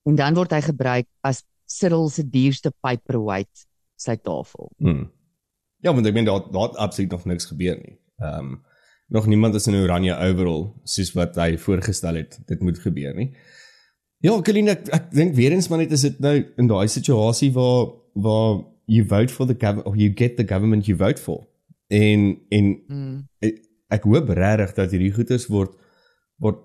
En 0.06 0.16
dan 0.16 0.34
word 0.34 0.52
hy 0.52 0.62
gebruik 0.62 1.08
as 1.22 1.44
Cyril 1.66 2.10
se 2.10 2.24
duurste 2.24 2.72
paperweight 2.82 3.66
sy 3.96 4.16
tafel. 4.16 4.72
Hmm. 4.78 5.12
Ja, 5.82 5.94
want 5.94 6.06
ek 6.06 6.14
meen 6.14 6.26
daar 6.26 6.52
daar 6.52 6.76
absoluut 6.78 7.12
nog 7.12 7.26
niks 7.26 7.46
gebeur 7.46 7.78
nie. 7.78 7.98
Ehm 8.18 8.40
um, 8.40 8.64
nog 9.10 9.28
niemand 9.28 9.56
is 9.56 9.68
in 9.68 9.74
'n 9.74 9.84
oranje 9.84 10.16
overall 10.16 10.74
soos 10.84 11.14
wat 11.14 11.36
hy 11.36 11.58
voorgestel 11.58 12.16
het 12.16 12.40
dit 12.46 12.62
moet 12.62 12.80
gebeur 12.80 13.16
nie. 13.16 13.32
Ja, 14.22 14.42
Colleen, 14.42 14.68
ek, 14.68 14.88
ek 14.88 15.12
dink 15.16 15.36
weer 15.36 15.52
eens 15.52 15.68
maar 15.68 15.80
net 15.80 15.92
is 15.92 16.02
dit 16.02 16.20
nou 16.20 16.36
in 16.58 16.68
daai 16.68 16.88
situasie 16.88 17.52
waar 17.56 17.88
waar 18.14 18.66
you 18.86 19.06
vote 19.08 19.34
for 19.34 19.48
the 19.48 19.56
government 19.56 19.88
or 19.88 19.96
you 19.96 20.12
get 20.16 20.36
the 20.38 20.48
government 20.48 20.86
you 20.86 20.98
vote 20.98 21.22
for. 21.22 21.48
En 21.88 22.38
en 22.50 22.84
Mm. 22.88 23.28
ek, 23.40 23.62
ek 23.90 24.04
hoop 24.04 24.30
regtig 24.30 24.74
dat 24.74 24.92
hierdie 24.92 25.14
goeders 25.14 25.48
word 25.48 25.72
word 26.38 26.60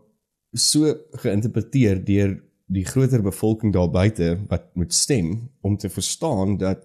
so 0.52 0.94
geïnterpreteer 1.22 2.04
deur 2.04 2.34
die 2.66 2.84
groter 2.84 3.22
bevolking 3.22 3.72
daar 3.72 3.90
buite 3.90 4.38
wat 4.48 4.70
moet 4.74 4.94
stem 4.94 5.50
om 5.60 5.76
te 5.76 5.88
verstaan 5.88 6.56
dat 6.58 6.84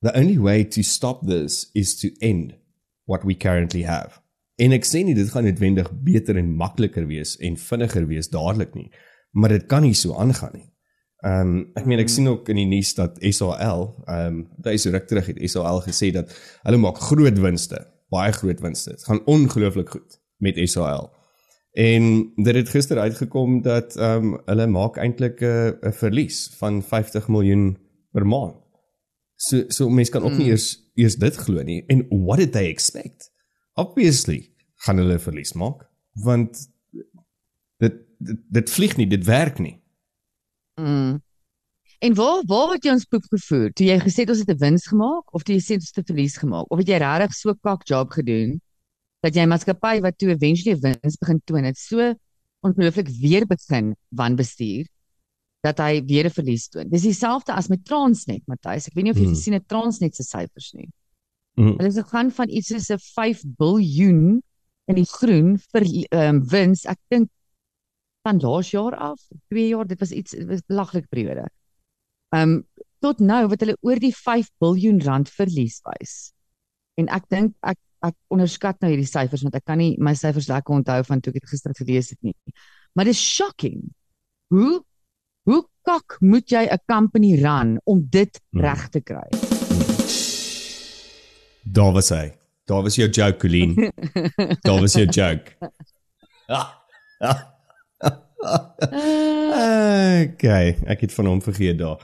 the 0.00 0.12
only 0.14 0.38
way 0.38 0.64
to 0.64 0.82
stop 0.82 1.26
this 1.26 1.70
is 1.74 1.94
to 2.00 2.08
end 2.20 2.54
what 3.04 3.24
we 3.24 3.34
currently 3.34 3.82
have. 3.82 4.21
En 4.60 4.74
ek 4.76 4.84
sê 4.84 5.00
nie 5.04 5.14
dit 5.16 5.30
gaan 5.32 5.46
noodwendig 5.48 5.88
beter 6.04 6.36
en 6.36 6.50
makliker 6.56 7.06
wees 7.08 7.36
en 7.40 7.56
vinniger 7.56 8.06
wees 8.10 8.28
dadelik 8.32 8.74
nie, 8.76 8.90
maar 9.32 9.54
dit 9.54 9.64
kan 9.70 9.82
nie 9.82 9.94
so 9.96 10.18
aangaan 10.18 10.52
nie. 10.58 10.68
Ehm 11.22 11.54
um, 11.54 11.58
ek 11.78 11.86
meen 11.86 12.02
ek 12.02 12.10
sien 12.10 12.26
ook 12.26 12.48
in 12.50 12.58
die 12.58 12.66
nuus 12.66 12.92
dat 12.98 13.18
SAL, 13.22 13.84
ehm 14.10 14.26
um, 14.26 14.44
daai 14.58 14.74
is 14.74 14.86
ruk 14.90 15.06
terug 15.08 15.30
het 15.30 15.38
SAL 15.50 15.80
gesê 15.86 16.10
dat 16.12 16.34
hulle 16.66 16.80
maak 16.82 16.98
groot 16.98 17.38
winste, 17.38 17.78
baie 18.10 18.32
groot 18.34 18.60
winste. 18.60 18.96
Dit 18.96 19.06
gaan 19.06 19.22
ongelooflik 19.30 19.94
goed 19.94 20.18
met 20.42 20.58
SAL. 20.68 21.12
En 21.72 22.32
dit 22.36 22.54
het 22.54 22.68
gister 22.68 22.98
uitgekom 22.98 23.62
dat 23.62 23.96
ehm 23.96 24.32
um, 24.34 24.40
hulle 24.50 24.66
maak 24.66 24.98
eintlik 24.98 25.40
'n 25.40 25.78
'n 25.80 25.92
verlies 25.92 26.50
van 26.58 26.82
50 26.82 27.28
miljoen 27.28 27.78
per 28.12 28.26
maand. 28.26 28.58
So 29.36 29.64
so 29.68 29.88
mense 29.88 30.10
kan 30.10 30.22
ook 30.22 30.38
nie 30.38 30.50
eers 30.50 30.90
eers 30.94 31.16
dit 31.16 31.36
glo 31.36 31.62
nie. 31.62 31.84
En 31.86 32.06
what 32.08 32.38
did 32.38 32.52
they 32.52 32.68
expect? 32.68 33.31
Obviously 33.74 34.50
gaan 34.84 34.98
hulle 34.98 35.18
verlies 35.18 35.52
maak 35.54 35.86
want 36.24 36.68
dit 37.80 37.94
dit, 38.18 38.38
dit 38.48 38.70
vlieg 38.70 38.96
nie, 38.96 39.06
dit 39.06 39.24
werk 39.24 39.58
nie. 39.58 39.80
Mm. 40.80 41.20
En 42.02 42.14
waar 42.14 42.42
waar 42.46 42.72
het 42.74 42.84
jy 42.84 42.92
ons 42.92 43.06
poep 43.06 43.24
gevoer? 43.30 43.70
Toe 43.72 43.86
jy 43.86 43.96
gesê 44.02 44.24
het 44.24 44.30
ons 44.30 44.42
het 44.42 44.50
'n 44.50 44.58
wins 44.58 44.86
gemaak 44.86 45.34
of 45.34 45.42
toe 45.42 45.54
jy 45.54 45.62
sê 45.62 45.74
ons 45.78 45.90
het 45.90 45.98
'n 46.04 46.08
verlies 46.12 46.36
gemaak? 46.36 46.66
Of 46.70 46.78
het 46.78 46.88
jy 46.88 46.98
regtig 46.98 47.32
so 47.34 47.54
kak 47.54 47.86
job 47.88 48.10
gedoen 48.10 48.60
dat 49.22 49.34
jy 49.34 49.46
maatskappy 49.46 50.00
wat 50.00 50.18
toe 50.18 50.30
eventually 50.30 50.74
'n 50.76 50.80
wins 50.80 51.16
begin 51.16 51.40
toon 51.44 51.64
het, 51.64 51.78
so 51.78 52.14
ongelooflik 52.62 53.08
weer 53.08 53.46
begin 53.46 53.94
wanbestuur 54.10 54.86
dat 55.62 55.78
hy 55.78 56.02
weer 56.04 56.26
'n 56.26 56.30
verlies 56.30 56.68
toon. 56.68 56.88
Dis 56.88 57.02
dieselfde 57.02 57.52
as 57.52 57.68
met 57.68 57.84
Transnet, 57.84 58.42
Matthys. 58.46 58.86
Ek 58.88 58.94
weet 58.94 59.04
nie 59.04 59.12
of 59.12 59.18
jy 59.18 59.24
Hmm. 59.24 59.34
gesien 59.34 59.54
het 59.54 59.68
Transnet 59.68 60.14
se 60.16 60.22
syfers 60.22 60.72
nie. 60.74 60.88
Mm. 61.54 61.76
Hulle 61.76 61.90
het 61.90 61.98
gegaan 62.04 62.30
van 62.30 62.48
iets 62.48 62.68
soos 62.72 62.88
'n 62.90 62.98
5 62.98 63.42
biljoen 63.58 64.42
in 64.86 64.94
die 64.94 65.08
groen 65.08 65.58
vir 65.58 65.82
ehm 66.10 66.36
um, 66.36 66.42
wins. 66.48 66.84
Ek 66.84 66.98
dink 67.08 67.28
van 68.22 68.40
laas 68.40 68.70
jaar 68.70 68.94
af, 68.96 69.20
2 69.48 69.68
jaar, 69.68 69.86
dit 69.86 69.98
was 70.00 70.10
iets 70.10 70.34
belaglik 70.66 71.08
periode. 71.08 71.48
Ehm 72.34 72.50
um, 72.50 72.66
tot 73.02 73.18
nou 73.18 73.46
wat 73.50 73.60
hulle 73.60 73.76
oor 73.80 73.98
die 73.98 74.14
5 74.14 74.48
biljoen 74.62 75.00
rand 75.02 75.30
verlies 75.30 75.80
wys. 75.84 76.32
En 76.94 77.08
ek 77.08 77.28
dink 77.28 77.54
ek 77.60 77.78
ek 78.02 78.16
onderskat 78.34 78.80
nou 78.82 78.90
hierdie 78.90 79.06
syfers 79.06 79.44
want 79.46 79.54
ek 79.54 79.64
kan 79.64 79.78
nie 79.78 79.94
my 79.98 80.14
syfers 80.18 80.48
lekker 80.50 80.74
onthou 80.74 81.02
van 81.06 81.20
toe 81.20 81.30
ek 81.32 81.40
dit 81.40 81.50
gister 81.50 81.74
gelees 81.78 82.10
het 82.10 82.18
nie. 82.22 82.34
Maar 82.94 83.04
dit 83.04 83.14
is 83.14 83.22
shocking. 83.36 83.82
Hoe 84.50 84.82
hoe 85.46 85.62
kak 85.82 86.18
moet 86.20 86.50
jy 86.50 86.66
'n 86.70 86.78
company 86.86 87.34
run 87.42 87.80
om 87.84 88.06
dit 88.10 88.40
Hmm. 88.52 88.60
reg 88.60 88.88
te 88.88 89.00
kry? 89.00 89.51
Daar 91.64 91.92
was 91.92 92.08
hy. 92.10 92.32
Daar 92.66 92.82
was 92.82 92.94
jou 92.96 93.08
joke, 93.10 93.36
Colleen. 93.38 93.74
Daar 94.66 94.80
was 94.80 94.92
jou 94.94 95.06
joke. 95.06 95.52
Ah. 96.46 96.68
okay, 100.26 100.74
ek 100.90 101.00
het 101.06 101.14
van 101.14 101.26
hom 101.30 101.40
vergeet 101.42 101.78
daar. 101.78 102.00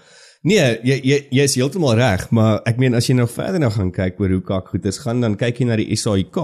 Nee, 0.47 0.79
jy 0.87 0.97
jy 1.03 1.19
jy 1.35 1.43
is 1.49 1.57
heeltemal 1.59 1.97
reg, 1.99 2.29
maar 2.31 2.61
ek 2.69 2.79
meen 2.79 2.95
as 2.95 3.09
jy 3.11 3.17
nou 3.19 3.27
verder 3.31 3.59
nou 3.63 3.71
gaan 3.75 3.91
kyk 3.95 4.21
oor 4.23 4.37
hoe 4.37 4.45
kak 4.47 4.71
goeders 4.73 5.01
gaan, 5.03 5.21
dan 5.25 5.35
kyk 5.39 5.59
jy 5.59 5.67
na 5.67 5.79
die 5.81 5.97
SAIK. 5.99 6.39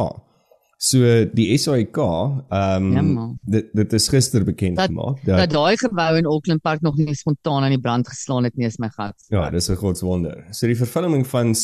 So 0.84 0.98
die 1.32 1.46
SAIK, 1.56 1.96
ehm 1.96 2.48
Ja, 2.50 3.00
um, 3.00 3.12
man. 3.14 3.38
dit 3.46 3.70
dit 3.72 3.92
is 3.92 4.08
gister 4.10 4.44
bekend 4.44 4.76
Dat- 4.76 4.90
gemaak 4.90 5.22
Dat 5.24 5.50
daai 5.54 5.76
gebou 5.78 6.16
in 6.18 6.26
Auckland 6.26 6.62
Park 6.62 6.82
nog 6.82 6.96
nie 6.98 7.14
spontaan 7.14 7.62
aan 7.62 7.70
die 7.70 7.80
brand 7.80 8.08
geslaan 8.08 8.44
het 8.44 8.56
nie 8.56 8.66
is 8.66 8.78
my 8.78 8.90
gat. 8.90 9.14
Ja, 9.30 9.48
dis 9.50 9.70
'n 9.70 9.76
godswonder. 9.76 10.44
So 10.50 10.66
die 10.66 10.76
vervulling 10.76 11.26
van 11.26 11.54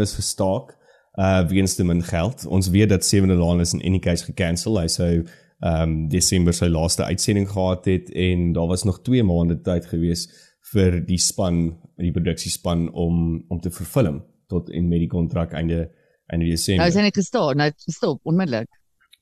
is 0.00 0.14
gestaak 0.14 0.76
uh 1.18 1.48
weens 1.48 1.74
te 1.74 1.84
min 1.84 2.02
geld. 2.02 2.46
Ons 2.46 2.70
weet 2.72 2.88
dat 2.88 3.04
Sewende 3.04 3.34
Laan 3.34 3.60
is 3.60 3.72
in 3.72 3.82
any 3.82 3.98
case 3.98 4.24
gekansel. 4.24 4.80
Hy 4.80 4.88
sou 4.88 5.12
ehm 5.62 5.82
um, 5.82 6.08
Desember 6.10 6.54
sy 6.54 6.66
laaste 6.66 7.04
uitsending 7.04 7.46
gehad 7.50 7.84
het 7.86 8.10
en 8.10 8.52
daar 8.52 8.66
was 8.66 8.82
nog 8.82 9.02
2 9.02 9.22
maande 9.22 9.60
tyd 9.62 9.86
gewees 9.86 10.26
vir 10.72 11.00
die 11.06 11.18
span, 11.18 11.76
die 11.96 12.10
produksiespan 12.12 12.88
om 12.92 13.44
om 13.48 13.60
te 13.60 13.70
vervul 13.70 14.08
tot 14.50 14.70
en 14.70 14.88
met 14.88 15.04
die 15.04 15.10
kontrak 15.10 15.52
einde 15.52 15.90
einde 16.26 16.48
Desember. 16.48 16.82
Nou 16.82 16.88
is 16.90 16.98
hy 16.98 17.06
net 17.06 17.20
gestaan, 17.20 17.56
nou 17.60 17.70
gestop 17.84 18.20
onmiddellik. 18.26 18.68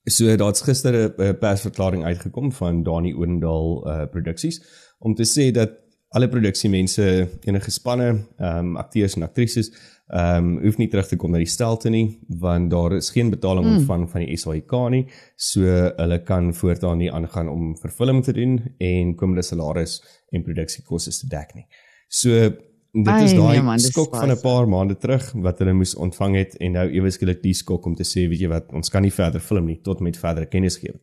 So 0.08 0.36
daar's 0.36 0.62
gister 0.64 0.94
'n 0.94 1.12
'n 1.18 1.38
persverklaring 1.38 2.04
uitgekom 2.04 2.52
van 2.52 2.82
Dani 2.82 3.12
Oendal 3.12 3.84
uh 3.86 4.06
produksies 4.06 4.62
om 4.98 5.14
te 5.14 5.24
sê 5.24 5.50
dat 5.52 5.70
alle 6.08 6.28
produksiemense, 6.28 7.28
enige 7.46 7.70
spanne, 7.70 8.08
ehm 8.38 8.58
um, 8.58 8.76
akteurs 8.76 9.14
en 9.14 9.22
aktrises, 9.22 9.70
ehm 10.12 10.44
um, 10.44 10.62
hoef 10.64 10.78
nie 10.78 10.88
terug 10.90 11.06
te 11.06 11.16
kom 11.16 11.30
na 11.30 11.38
die 11.38 11.46
stelte 11.46 11.90
nie 11.90 12.18
want 12.40 12.70
daar 12.70 12.96
is 12.96 13.10
geen 13.14 13.30
betaling 13.30 13.66
Mm. 13.66 13.76
ontvang 13.78 14.08
van 14.10 14.24
die 14.24 14.36
SAIK 14.36 14.72
nie. 14.90 15.06
So 15.36 15.60
hulle 15.96 16.18
kan 16.24 16.54
voortaan 16.54 16.98
nie 16.98 17.12
aangaan 17.12 17.48
om 17.48 17.76
vervulling 17.78 18.24
te 18.24 18.32
doen 18.32 18.58
en 18.78 19.14
komende 19.14 19.42
salaris 19.42 20.02
en 20.32 20.42
produksiekoste 20.42 21.10
te 21.10 21.28
dek 21.28 21.54
nie. 21.54 21.66
So 22.08 22.50
dit 22.92 23.06
Ai, 23.08 23.24
is 23.24 23.32
daai 23.32 23.62
nee 23.62 23.78
skok 23.78 24.16
van 24.16 24.30
'n 24.30 24.40
paar 24.42 24.66
maande 24.68 24.96
terug 24.98 25.32
wat 25.32 25.58
hulle 25.58 25.72
moes 25.72 25.94
ontvang 25.94 26.34
het 26.36 26.56
en 26.60 26.72
nou 26.72 26.88
ewe 26.90 27.10
skielik 27.10 27.42
die 27.42 27.54
skok 27.54 27.86
om 27.86 27.94
te 27.94 28.02
sê 28.04 28.28
weet 28.28 28.40
jy 28.40 28.48
wat 28.48 28.72
ons 28.72 28.88
kan 28.90 29.02
nie 29.02 29.12
verder 29.12 29.40
film 29.40 29.66
nie 29.66 29.78
tot 29.82 30.00
met 30.00 30.16
verdere 30.16 30.46
kennisgewing. 30.46 31.00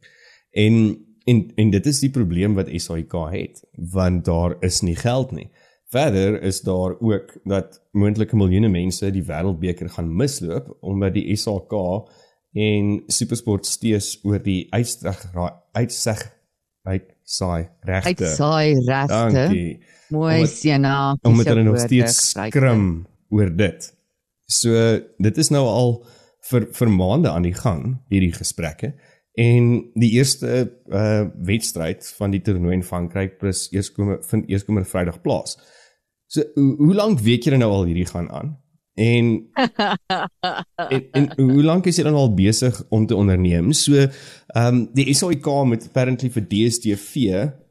En 0.51 0.97
en 1.25 1.51
en 1.55 1.69
dit 1.71 1.85
is 1.85 1.99
die 1.99 2.09
probleem 2.09 2.55
wat 2.55 2.67
SAIK 2.67 3.13
het 3.31 3.63
want 3.93 4.25
daar 4.25 4.57
is 4.61 4.81
nie 4.81 4.95
geld 4.95 5.31
nie. 5.31 5.49
Verder 5.89 6.41
is 6.41 6.62
daar 6.62 7.00
ook 7.00 7.38
dat 7.48 7.82
moontlike 7.91 8.36
miljoene 8.36 8.67
mense 8.67 9.12
die 9.12 9.24
wêreldbeker 9.24 9.89
gaan 9.89 10.10
misloop 10.15 10.74
omdat 10.84 11.13
die 11.15 11.36
SAK 11.36 11.74
en 12.58 12.89
SuperSport 13.08 13.65
steeds 13.65 14.17
oor 14.27 14.41
die 14.44 14.67
uitsig 14.74 15.22
uitsig 15.72 16.25
uitsaai 16.88 17.70
regte. 17.82 18.25
Uitsaai 18.25 18.74
regte. 18.88 19.13
Dankie 19.13 19.79
Mooi 20.10 20.48
Siena. 20.48 21.17
omdat 21.22 21.46
hulle 21.46 21.63
nog 21.63 21.79
steeds 21.79 22.29
skrim 22.29 23.08
oor 23.29 23.56
dit. 23.56 23.94
So 24.46 25.00
dit 25.17 25.38
is 25.38 25.51
nou 25.51 25.63
al 25.67 25.94
vir 26.51 26.67
vir 26.72 26.91
maande 26.91 27.32
aan 27.32 27.48
die 27.48 27.56
gang 27.56 27.98
hierdie 28.12 28.34
gesprekke 28.36 28.94
en 29.38 29.72
die 30.00 30.12
eerste 30.17 30.67
uh 30.89 31.27
wedstryd 31.48 32.08
van 32.17 32.32
die 32.32 32.41
toernooi 32.41 32.74
in 32.79 32.84
Frankryk 32.84 33.38
prins 33.41 33.67
eers 33.72 33.91
kom 33.94 34.15
vind 34.29 34.48
eers 34.50 34.65
kom 34.65 34.79
Vrydag 34.84 35.22
plaas. 35.22 35.58
So 36.27 36.43
hoe, 36.53 36.75
hoe 36.75 36.96
lank 36.96 37.19
weet 37.24 37.48
julle 37.48 37.60
nou 37.62 37.72
al 37.72 37.86
hierdie 37.89 38.07
gaan 38.07 38.29
aan? 38.31 38.55
En 38.98 39.27
en, 40.93 41.03
en 41.12 41.27
hoe 41.38 41.63
lank 41.63 41.86
is 41.86 42.00
jy 42.00 42.05
dan 42.07 42.17
al 42.17 42.34
besig 42.34 42.79
om 42.89 43.05
te 43.07 43.15
onderneem? 43.15 43.72
So 43.77 43.96
ehm 43.98 44.67
um, 44.67 44.79
die 44.98 45.13
SAIK 45.13 45.48
moet 45.69 45.86
apparently 45.86 46.31
vir 46.34 46.48
DStv 46.50 47.27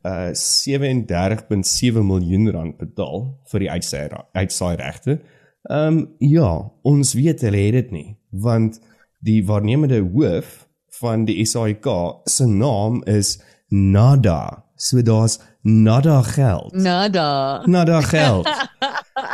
uh 0.06 0.30
37.7 0.38 2.04
miljoen 2.06 2.50
rand 2.54 2.76
betaal 2.78 3.26
vir 3.50 3.64
die 3.64 3.70
uitsaai 3.70 4.06
uitsaai 4.38 4.76
regte. 4.82 5.18
Ehm 5.66 5.98
um, 5.98 6.04
ja, 6.22 6.52
ons 6.82 7.16
weet 7.18 7.42
hulle 7.42 7.64
het 7.66 7.80
dit 7.80 7.90
nie 7.98 8.08
want 8.30 8.80
die 9.26 9.42
waarnemende 9.46 9.98
hoof 10.12 10.66
van 11.00 11.24
die 11.24 11.44
SAIK 11.44 11.86
se 12.24 12.46
naam 12.46 13.02
is 13.04 13.36
Nada. 13.68 14.64
So 14.76 15.02
daar's 15.02 15.40
nada 15.66 16.22
geld 16.22 16.74
Nada. 16.74 17.62
nada 17.66 18.00
geld 18.00 18.46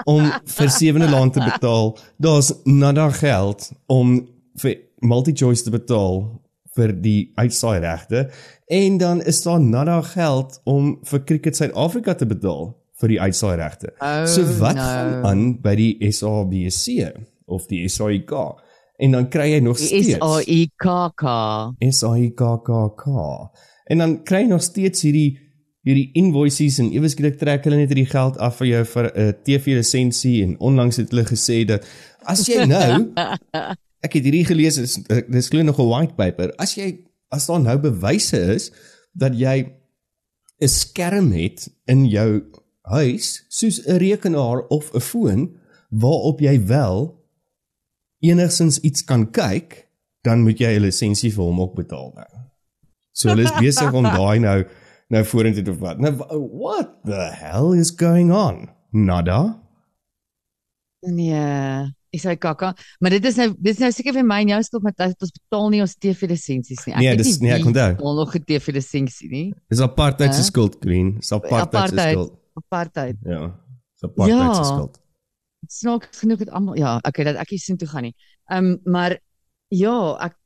om 0.05 0.31
vir 0.57 0.71
sewende 0.71 1.11
laan 1.15 1.31
te 1.31 1.41
betaal. 1.45 1.99
Daar's 2.17 2.53
nada 2.65 3.11
geld 3.11 3.71
om 3.87 4.15
vir 4.63 4.79
MultiChoice 5.05 5.63
te 5.67 5.71
betaal 5.75 6.23
vir 6.77 6.95
die 7.05 7.33
uitsaai 7.37 7.79
regte 7.85 8.31
en 8.73 8.97
dan 8.99 9.21
is 9.29 9.43
daar 9.45 9.61
nada 9.61 10.01
geld 10.01 10.61
om 10.65 10.95
vir 11.05 11.25
Cricket 11.29 11.57
Suid-Afrika 11.57 12.15
te 12.15 12.27
betaal 12.27 12.71
vir 13.03 13.13
die 13.13 13.21
uitsaai 13.21 13.57
regte. 13.61 13.93
Oh, 14.01 14.25
so 14.25 14.47
wat 14.63 14.79
no. 14.79 14.89
gaan 14.89 15.27
aan 15.27 15.45
by 15.61 15.75
die 15.77 16.13
SABC 16.13 17.13
of 17.47 17.67
die 17.69 17.85
SAIK? 17.89 18.33
En 19.03 19.19
dan 19.19 19.29
kry 19.29 19.51
jy 19.53 19.61
nog 19.61 19.79
steeds 19.79 20.15
S 20.15 20.21
A 20.23 20.39
I 20.47 20.71
K 20.79 21.11
K. 21.19 21.37
SAIKKK. 21.93 23.07
En 23.91 23.99
dan 23.99 24.23
kry 24.25 24.45
jy 24.47 24.53
nog 24.55 24.63
steeds 24.63 25.03
hierdie 25.03 25.39
hierdie 25.83 26.11
invoices 26.19 26.79
en 26.79 26.93
ewe 26.95 27.09
skielik 27.11 27.39
trek 27.41 27.65
hulle 27.67 27.81
net 27.81 27.91
hierdie 27.91 28.11
geld 28.11 28.39
af 28.39 28.61
vir 28.61 28.67
jou 28.67 28.85
vir 28.95 29.11
'n 29.11 29.21
uh, 29.23 29.33
TV 29.45 29.77
lisensie 29.79 30.43
en 30.45 30.57
onlangs 30.59 30.97
het 30.97 31.11
hulle 31.11 31.27
gesê 31.27 31.65
dat 31.67 31.87
as 32.25 32.47
jy 32.47 32.67
nou 32.77 33.11
ek 34.03 34.13
het 34.19 34.25
hierdie 34.25 34.47
gelees 34.47 34.79
is 34.79 34.99
eh, 35.09 35.23
dis 35.29 35.49
glo 35.49 35.63
nog 35.63 35.81
'n 35.81 35.89
white 35.91 36.15
paper 36.15 36.55
as 36.59 36.77
jy 36.77 36.99
as 37.31 37.47
daar 37.47 37.61
nou 37.61 37.79
bewyse 37.79 38.39
is 38.55 38.71
dat 39.13 39.35
jy 39.35 39.67
'n 40.61 40.69
skerm 40.69 41.33
het 41.33 41.69
in 41.87 42.07
jou 42.07 42.43
huis 42.83 43.45
soos 43.49 43.83
'n 43.87 43.99
rekenaar 43.99 44.67
of 44.69 44.95
'n 44.95 45.01
foon 45.01 45.59
waarop 45.91 46.41
jy 46.41 46.67
wel 46.67 47.23
enigsins 48.23 48.79
iets 48.81 49.05
kan 49.05 49.31
kyk, 49.31 49.89
dan 50.23 50.43
moet 50.43 50.59
jy 50.59 50.77
'n 50.77 50.83
lisensie 50.83 51.33
vir 51.35 51.45
hom 51.45 51.61
ook 51.61 51.75
betaal 51.75 52.13
nou. 52.15 52.31
So 53.13 53.29
hulle 53.29 53.43
is 53.43 53.59
besig 53.59 53.93
om 53.93 54.05
daai 54.19 54.39
nou 54.39 54.65
nou 55.13 55.25
vorentoe 55.29 55.65
te 55.67 55.75
vat. 55.77 56.01
Nou 56.01 56.15
what 56.59 56.95
the 57.09 57.27
hell 57.37 57.75
is 57.79 57.93
going 57.97 58.33
on? 58.33 58.69
Nada. 58.93 59.41
Nee, 61.03 61.89
is 62.15 62.25
hy 62.29 62.35
kakka, 62.39 62.71
maar 63.03 63.15
dit 63.17 63.25
is 63.27 63.39
nou 63.41 63.49
dis 63.65 63.81
nou 63.83 63.89
seker 63.95 64.15
vir 64.15 64.27
my 64.27 64.43
en 64.45 64.53
jou 64.53 64.61
skuld 64.69 64.85
met 64.87 64.97
dat 65.01 65.25
ons 65.25 65.33
betaal 65.35 65.73
nie 65.73 65.81
ons 65.83 65.95
TV 65.99 66.29
lisensies 66.31 66.85
nie. 66.87 66.95
Ek 66.95 67.03
nee, 67.03 67.15
dis 67.19 67.41
nee, 67.43 67.55
ek 67.57 67.67
onthou. 67.67 67.89
Ons 67.99 68.21
nog 68.21 68.37
'n 68.39 68.45
TV 68.47 68.77
lisensie 68.77 69.31
nie. 69.33 69.47
Dis 69.73 69.83
apartheid 69.83 70.35
se 70.35 70.45
skuld, 70.47 70.77
Green. 70.85 71.17
Dis 71.19 71.33
apartheid 71.33 71.91
se 71.91 72.09
skuld. 72.13 72.37
Apartheid. 72.61 73.17
Ja. 73.25 73.43
Dis 73.97 74.05
apartheid 74.11 74.55
se 74.55 74.63
ja. 74.63 74.71
skuld. 74.71 75.01
Snog 75.69 76.07
genoeg 76.21 76.39
het 76.45 76.51
almal 76.51 76.77
ja, 76.77 76.99
okay 77.03 77.25
dat 77.25 77.37
ek 77.37 77.51
hier 77.57 77.63
sien 77.63 77.77
toe 77.77 77.89
gaan 77.89 78.03
nie. 78.03 78.15
Ehm 78.51 78.73
um, 78.73 78.79
maar 78.85 79.19
ja, 79.69 79.97
ek 80.21 80.37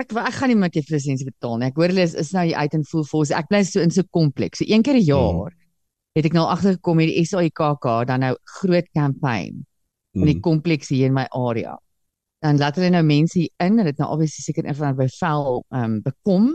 ek 0.00 0.12
ek 0.16 0.36
gaan 0.36 0.52
nie 0.52 0.58
met 0.58 0.74
die 0.74 0.84
lisensie 0.88 1.26
betaal 1.28 1.58
nie. 1.58 1.70
Ek 1.70 1.78
hoor 1.78 1.92
hulle 1.92 2.04
is, 2.06 2.14
is 2.14 2.32
nou 2.36 2.46
uit 2.46 2.76
voel 2.90 3.04
vir 3.08 3.18
ons. 3.20 3.32
Ek 3.38 3.48
bly 3.48 3.62
so 3.64 3.80
in 3.80 3.90
so 3.94 4.02
kompleks. 4.10 4.60
So 4.60 4.68
een 4.68 4.82
keer 4.82 4.98
'n 4.98 5.06
jaar 5.06 5.50
hmm. 5.50 5.58
het 6.16 6.26
ek 6.26 6.34
nou 6.34 6.46
agtergekom 6.46 6.96
met 6.96 7.10
die 7.10 7.24
SAIKK 7.24 7.86
dan 8.06 8.20
nou 8.20 8.34
groot 8.60 8.88
kampanje 8.92 9.64
in 10.14 10.26
die 10.26 10.36
mm. 10.36 10.42
kompleks 10.42 10.90
hier 10.90 11.06
in 11.06 11.14
my 11.14 11.26
area. 11.30 11.76
Dan 12.42 12.58
laat 12.58 12.78
hulle 12.80 12.90
nou 12.90 13.02
mense 13.06 13.38
hier 13.38 13.50
in, 13.62 13.78
hulle 13.78 13.92
het 13.92 14.00
nou 14.00 14.08
obviously 14.10 14.42
seker 14.42 14.66
een 14.66 14.74
van 14.74 14.96
by 14.96 15.06
vel 15.20 15.62
ehm 15.70 15.84
um, 15.84 16.00
bekom 16.02 16.50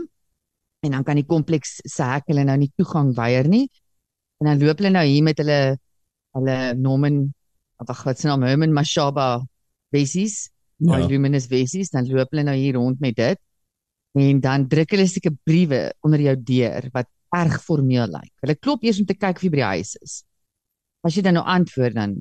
en 0.84 0.92
dan 0.92 1.04
kan 1.06 1.16
die 1.16 1.26
kompleks 1.26 1.78
se 1.88 2.04
hek 2.04 2.26
hulle 2.30 2.44
nou 2.44 2.56
nie 2.60 2.70
toegang 2.76 3.14
weier 3.16 3.48
nie. 3.48 3.66
En 4.42 4.50
dan 4.50 4.60
loop 4.60 4.78
hulle 4.78 4.92
nou 4.92 5.04
hier 5.06 5.24
met 5.24 5.38
hulle 5.40 5.78
hulle 6.36 6.56
Norman 6.76 7.22
wag 7.88 8.02
wat 8.04 8.20
se 8.20 8.28
naam 8.28 8.44
Herman 8.44 8.74
Mashaba 8.76 9.40
basies, 9.92 10.50
ja. 10.76 11.06
luminous 11.06 11.48
basies, 11.48 11.90
dan 11.90 12.06
loop 12.08 12.32
hulle 12.34 12.46
nou 12.46 12.56
hier 12.56 12.76
rond 12.78 13.00
met 13.00 13.16
dit. 13.16 13.40
En 14.16 14.40
dan 14.40 14.68
druk 14.68 14.94
hulle 14.96 15.06
seker 15.08 15.34
briewe 15.44 15.80
onder 16.04 16.20
jou 16.20 16.36
deur 16.52 16.88
wat 16.94 17.08
erg 17.36 17.58
formeel 17.64 18.08
lyk. 18.08 18.32
Hulle 18.44 18.56
klop 18.56 18.84
eers 18.84 19.00
om 19.02 19.08
te 19.08 19.16
kyk 19.16 19.36
of 19.36 19.44
jy 19.44 19.52
by 19.52 19.60
die 19.60 19.70
huis 19.76 19.96
is. 20.00 20.22
As 21.06 21.16
jy 21.16 21.24
dan 21.26 21.36
nou 21.38 21.44
antwoord 21.44 21.96
dan 21.96 22.16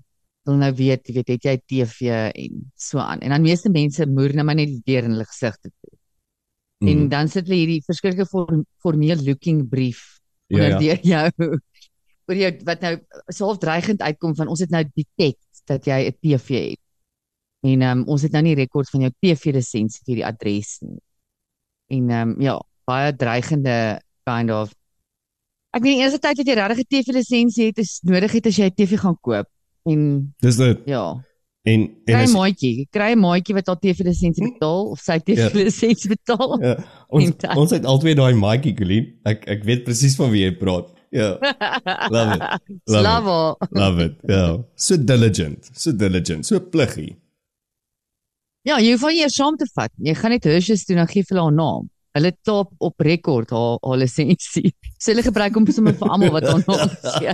wil 0.45 0.59
nou 0.61 0.71
weet, 0.77 1.07
jy 1.09 1.15
weet, 1.15 1.31
het 1.33 1.47
jy 1.47 1.55
TV 1.65 2.09
en 2.29 2.65
so 2.77 3.01
aan. 3.01 3.23
En 3.25 3.33
dan 3.33 3.45
meeste 3.45 3.71
mense 3.73 4.05
moer 4.05 4.35
nou 4.37 4.45
maar 4.45 4.59
net 4.59 4.75
deur 4.85 5.07
in 5.07 5.15
hulle 5.15 5.25
gesigte 5.25 5.71
toe. 5.71 5.95
Mm. 6.83 6.91
En 6.91 7.07
dan 7.09 7.31
sit 7.31 7.47
hulle 7.47 7.61
hierdie 7.63 7.81
verskillike 7.85 8.27
form, 8.29 8.65
formeel 8.83 9.23
looking 9.25 9.63
brief 9.69 10.03
ja, 10.47 10.75
onder 10.75 10.83
ja. 10.83 10.99
jou 11.15 11.59
oor 12.25 12.39
jou 12.39 12.51
wat 12.67 12.81
nou 12.81 12.93
so 13.29 13.49
half 13.49 13.61
dreigend 13.61 14.01
uitkom 14.01 14.33
van 14.37 14.49
ons 14.51 14.61
het 14.63 14.73
nou 14.73 14.83
detect 14.87 15.63
dat 15.69 15.85
jy 15.85 15.99
'n 16.09 16.17
TV 16.21 16.49
het. 16.71 16.81
En 17.65 17.81
um, 17.81 18.05
ons 18.13 18.21
het 18.21 18.33
nou 18.35 18.43
nie 18.45 18.55
rekords 18.59 18.91
van 18.93 19.07
jou 19.07 19.11
TV 19.23 19.55
lisensie 19.55 20.03
vir 20.05 20.21
die 20.21 20.25
adres 20.27 20.77
nie. 20.85 20.99
En 21.95 22.09
ehm 22.09 22.33
um, 22.35 22.41
ja, 22.41 22.55
baie 22.85 23.13
dreigende 23.15 23.77
kind 24.25 24.51
of 24.53 24.73
Ek 25.75 25.83
weet 25.83 25.97
die 25.97 26.03
eerste 26.05 26.21
tyd 26.23 26.37
wat 26.39 26.47
jy 26.47 26.55
regtig 26.55 26.83
'n 26.85 26.91
TV 26.93 27.13
lisensie 27.17 27.65
het, 27.67 27.79
is 27.83 27.99
nodig 28.07 28.31
het 28.31 28.45
as 28.47 28.57
jy 28.57 28.67
'n 28.69 28.75
TV 28.75 28.99
gaan 28.99 29.17
koop. 29.19 29.47
En 29.83 30.33
Dis 30.39 30.55
dit. 30.55 30.79
Ja. 30.85 31.19
En 31.65 31.81
en 31.81 31.89
kry 32.05 32.23
'n 32.23 32.31
maatjie, 32.31 32.87
kry 32.91 33.11
'n 33.11 33.19
maatjie 33.19 33.55
wat 33.55 33.67
al 33.67 33.79
TV 33.81 34.05
lisensie 34.05 34.45
hm? 34.45 34.53
betaal 34.53 34.85
of 34.93 34.99
sy 34.99 35.17
TV 35.19 35.49
ja. 35.49 35.49
lisensie 35.51 36.09
betaal. 36.09 36.61
Ja. 36.61 36.75
Ons 37.09 37.33
ons 37.61 37.71
het 37.71 37.85
altyd 37.85 38.17
daai 38.17 38.33
maatjie 38.33 38.73
Colleen. 38.73 39.19
Ek 39.23 39.47
ek 39.47 39.63
weet 39.63 39.83
presies 39.83 40.15
van 40.15 40.31
wie 40.31 40.45
jy 40.45 40.53
praat. 40.55 40.93
Ja. 41.09 41.35
Love 42.09 42.35
it. 42.35 42.41
Love 43.07 43.35
it. 43.35 43.71
Love 43.71 44.03
it. 44.03 44.15
Ja. 44.27 44.63
So 44.75 44.97
diligent, 44.97 45.69
so 45.73 45.91
diligent, 45.91 46.45
so 46.45 46.59
pluggy. 46.59 47.15
Ja, 48.65 48.79
jy 48.81 48.95
hoef 48.95 49.05
nie 49.13 49.27
saam 49.29 49.57
te 49.61 49.67
vat. 49.75 49.91
Jy 50.01 50.15
gaan 50.17 50.33
net 50.33 50.47
Hershes 50.49 50.87
doen 50.89 51.03
en 51.03 51.09
gee 51.11 51.25
vir 51.27 51.37
haar 51.37 51.53
naam. 51.53 51.89
Hulle 52.17 52.31
top 52.47 52.71
op 52.79 53.03
rekord 53.03 53.51
haar 53.53 53.77
haar 53.83 54.01
lisensie. 54.01 54.71
So 55.01 55.11
hulle 55.11 55.25
gebruik 55.25 55.57
hom 55.57 55.67
sommer 55.69 55.93
vir 55.99 56.09
almal 56.09 56.31
wat 56.33 56.47
haar 56.49 56.63
naam 56.65 56.93
gee. 57.19 57.33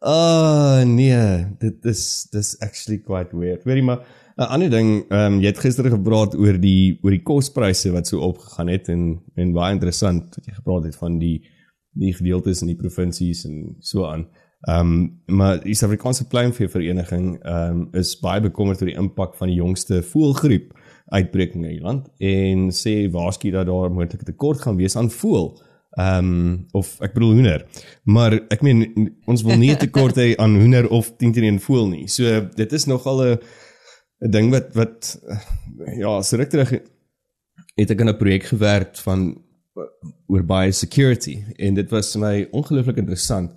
oh 0.00 0.80
nee, 0.98 1.20
dit 1.60 1.90
is 1.92 2.02
dis 2.32 2.54
actually 2.64 3.02
quite 3.04 3.36
weird. 3.36 3.66
Hoorie 3.68 3.84
maar 3.84 4.00
'n 4.38 4.48
ander 4.54 4.70
ding, 4.70 4.90
ehm 5.10 5.34
um, 5.34 5.40
jy 5.42 5.50
het 5.50 5.60
gister 5.60 5.90
gepraat 5.90 6.36
oor 6.38 6.56
die 6.62 6.98
oor 7.02 7.10
die 7.10 7.24
kospryse 7.26 7.90
wat 7.90 8.06
so 8.06 8.22
opgegaan 8.22 8.68
het 8.70 8.88
en 8.88 9.20
en 9.34 9.52
baie 9.52 9.74
interessant 9.74 10.36
wat 10.36 10.46
jy 10.46 10.54
gepraat 10.54 10.84
het 10.88 10.96
van 10.96 11.18
die 11.18 11.42
die 11.98 12.14
gedeeltes 12.14 12.62
in 12.62 12.70
die 12.70 12.78
provinsies 12.78 13.44
en 13.44 13.76
so 13.80 14.06
aan. 14.06 14.28
Ehm 14.66 14.80
um, 14.80 15.36
maar 15.36 15.60
die 15.62 15.74
Suid-Afrikaanse 15.74 16.26
Pluimvee 16.26 16.68
Vereniging 16.68 17.38
ehm 17.42 17.70
um, 17.70 17.88
is 17.92 18.16
baie 18.18 18.40
bekommerd 18.42 18.80
oor 18.82 18.90
die 18.90 18.98
impak 18.98 19.36
van 19.38 19.52
die 19.52 19.60
jongste 19.60 20.02
voëlgriep 20.02 20.72
uitbreking 21.14 21.62
in 21.64 21.76
die 21.76 21.84
land 21.84 22.08
en 22.18 22.64
sê 22.74 23.06
waarskynlik 23.12 23.54
dat 23.54 23.68
daar 23.70 23.92
moontlik 23.94 24.22
'n 24.22 24.32
tekort 24.32 24.60
gaan 24.60 24.76
wees 24.76 24.96
aan 24.96 25.10
voël. 25.10 25.62
Ehm 25.98 26.24
um, 26.24 26.66
of 26.72 26.96
ek 27.00 27.14
bedoel 27.14 27.32
hoender. 27.32 27.66
Maar 28.04 28.40
ek 28.50 28.62
meen 28.62 29.14
ons 29.26 29.42
wil 29.42 29.56
nie 29.56 29.76
tekort 29.76 30.16
hê 30.16 30.34
aan 30.36 30.58
hoender 30.58 30.90
of 30.90 31.12
teen 31.16 31.32
teen 31.32 31.60
voel 31.60 31.88
nie. 31.88 32.08
So 32.08 32.48
dit 32.54 32.72
is 32.72 32.86
nogal 32.86 33.22
'n 33.22 33.38
'n 34.26 34.30
ding 34.30 34.50
wat 34.50 34.74
wat 34.74 35.20
ja, 35.96 36.22
so 36.22 36.36
ruk 36.36 36.50
terug 36.50 36.70
het 36.70 37.90
ek 37.90 38.00
aan 38.00 38.10
'n 38.10 38.16
projek 38.16 38.44
gewerk 38.50 38.96
van 38.96 39.38
oor 40.26 40.44
baie 40.44 40.72
security 40.72 41.44
en 41.56 41.74
dit 41.74 41.90
was 41.90 42.12
vir 42.12 42.20
my 42.20 42.48
ongelooflik 42.50 42.96
interessant 42.96 43.50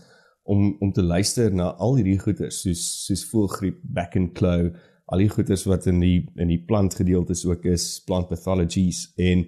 om 0.43 0.75
om 0.79 0.91
te 0.91 1.03
luister 1.03 1.53
na 1.53 1.71
al 1.77 1.99
hierdie 1.99 2.19
goeters 2.19 2.61
soos 2.65 2.85
soos 3.05 3.25
voelgriep, 3.29 3.81
back 3.83 4.15
and 4.15 4.33
claw, 4.37 4.69
al 5.11 5.21
die 5.21 5.29
goeters 5.29 5.65
wat 5.69 5.87
in 5.91 5.99
die 6.03 6.25
in 6.35 6.49
die 6.51 6.61
plant 6.65 6.95
gedeeltes 6.97 7.45
ook 7.45 7.65
is, 7.69 7.99
plant 8.05 8.29
pathologies 8.31 9.09
en 9.17 9.45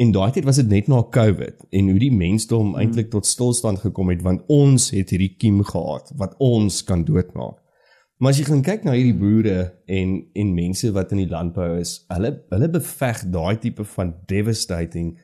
En 0.00 0.14
daai 0.16 0.30
tyd 0.32 0.46
was 0.48 0.56
dit 0.56 0.68
net 0.70 0.86
na 0.88 1.02
COVID 1.12 1.66
en 1.76 1.88
hoe 1.92 1.98
die 2.00 2.14
mensdom 2.14 2.70
hmm. 2.70 2.78
eintlik 2.80 3.10
tot 3.12 3.26
stilstand 3.28 3.82
gekom 3.82 4.08
het 4.12 4.22
want 4.24 4.46
ons 4.48 4.90
het 4.94 5.12
hierdie 5.12 5.34
kiem 5.36 5.60
gehad 5.66 6.08
wat 6.20 6.38
ons 6.40 6.80
kan 6.88 7.04
doodmaak. 7.04 7.58
Maar 8.20 8.32
as 8.32 8.40
jy 8.40 8.46
gaan 8.48 8.64
kyk 8.64 8.86
na 8.86 8.94
hierdie 8.96 9.12
hmm. 9.12 9.20
boere 9.20 9.58
en 9.98 10.14
en 10.40 10.54
mense 10.56 10.92
wat 10.96 11.12
in 11.12 11.20
die 11.24 11.28
landbou 11.28 11.74
is, 11.80 11.98
hulle 12.08 12.32
hulle 12.52 12.70
beveg 12.78 13.26
daai 13.34 13.60
tipe 13.60 13.84
van 13.96 14.14
devastating 14.32 15.18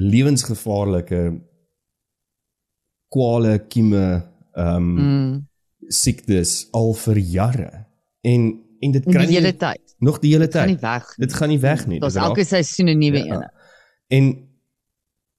lewensgevaarlike 0.00 1.22
kwale 3.10 3.58
kieme 3.68 4.04
ehm 4.54 4.76
um, 4.76 4.90
mm. 4.96 5.46
siektes 5.90 6.68
al 6.76 6.92
vir 6.94 7.18
jare. 7.18 7.70
En 8.26 8.50
en 8.80 8.92
dit 8.96 9.04
kry 9.04 9.26
die 9.28 9.36
hele 9.36 9.52
tyd. 9.56 9.82
Nog 9.98 10.20
die 10.22 10.32
hele 10.32 10.48
tyd. 10.48 10.54
Dit 10.54 10.60
gaan 10.60 10.70
nie 10.72 10.80
weg. 10.80 11.14
Dit 11.16 11.34
gaan 11.36 11.52
nie 11.52 11.60
weg 11.60 11.86
nie. 11.86 11.98
Daar's 12.00 12.16
elke 12.20 12.44
seisoen 12.44 12.88
'n 12.88 12.98
nuwe 12.98 13.24
ja. 13.24 13.34
een. 13.34 13.50
En 14.08 14.24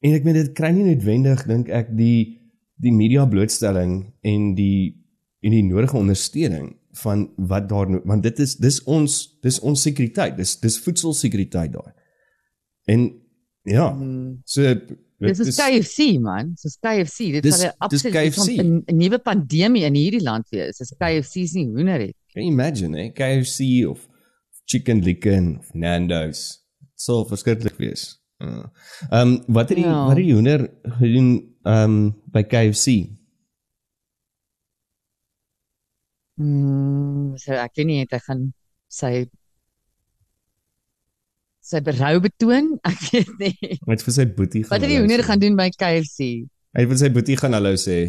en 0.01 0.13
ek 0.17 0.23
meen 0.23 0.33
dit 0.33 0.53
kry 0.57 0.71
nie 0.73 0.83
noodwendig 0.83 1.45
dink 1.45 1.69
ek 1.69 1.91
die 1.97 2.41
die 2.81 2.93
media 2.93 3.25
blootstelling 3.25 4.13
en 4.21 4.53
die 4.57 4.97
en 5.41 5.51
die 5.51 5.63
nodige 5.65 5.97
ondersteuning 5.97 6.71
van 7.01 7.29
wat 7.37 7.69
daar 7.69 7.89
want 8.05 8.23
dit 8.23 8.39
is 8.39 8.55
dis 8.57 8.83
ons 8.83 9.37
dis 9.41 9.59
ons 9.59 9.81
sekuriteit 9.81 10.37
dis 10.37 10.59
dis 10.59 10.79
voedselsekuriteit 10.79 11.73
daar. 11.73 11.93
En 12.89 13.11
ja, 13.63 13.91
hmm. 13.93 14.41
so 14.43 14.75
dit 15.21 15.39
is 15.39 15.55
KFC 15.55 16.17
man, 16.19 16.53
so 16.57 16.69
KFC, 16.81 17.31
dit 17.37 17.45
is 17.45 17.65
absoluut 17.77 18.57
'n 18.61 18.81
nuwe 18.97 19.19
pandemie 19.19 19.83
in 19.85 19.95
hierdie 19.95 20.23
land 20.23 20.49
wees. 20.49 20.77
Dis 20.81 20.93
KFC 20.97 21.45
is 21.45 21.53
nie 21.53 21.67
hoender 21.67 21.99
het. 22.07 22.15
Can 22.33 22.43
you 22.43 22.51
imagine, 22.51 22.97
eh? 22.97 23.11
KFC 23.13 23.85
of 23.87 24.07
Chicken 24.65 25.03
Licken 25.03 25.57
of 25.59 25.73
Nando's. 25.73 26.61
So 26.95 27.25
verskriklik 27.25 27.77
wees. 27.77 28.21
Ehm 28.41 28.69
um, 29.11 29.43
wat 29.47 29.69
het 29.69 29.77
die 29.77 29.85
ja. 29.85 30.05
wat 30.05 30.17
het 30.17 30.25
die 30.25 30.33
hoender 30.33 30.69
gedoen 30.81 31.55
ehm 31.63 31.83
um, 31.83 32.21
by 32.31 32.41
KFC? 32.43 32.87
Mm, 36.41 37.37
so 37.37 37.53
ek 37.53 37.75
weet 37.77 37.85
nie 37.85 37.99
hy 38.01 38.19
gaan 38.25 38.47
sy 38.89 39.27
sy 41.61 41.81
berou 41.85 42.17
betoon? 42.23 42.73
Ek 42.91 43.05
weet 43.11 43.31
nie. 43.41 43.77
Wat 43.87 44.03
vir 44.05 44.17
sy 44.17 44.25
boetie 44.27 44.65
gaan 44.65 44.73
Wat 44.73 44.83
het 44.85 44.91
die 44.91 44.99
hoender 44.99 45.23
gaan 45.27 45.41
doen 45.41 45.55
by 45.59 45.69
KFC? 45.75 46.27
Hy 46.71 46.83
het 46.83 46.91
vir 46.91 46.99
sy 47.01 47.09
boetie 47.13 47.37
gaan 47.39 47.57
hallo 47.57 47.73
sê. 47.79 48.01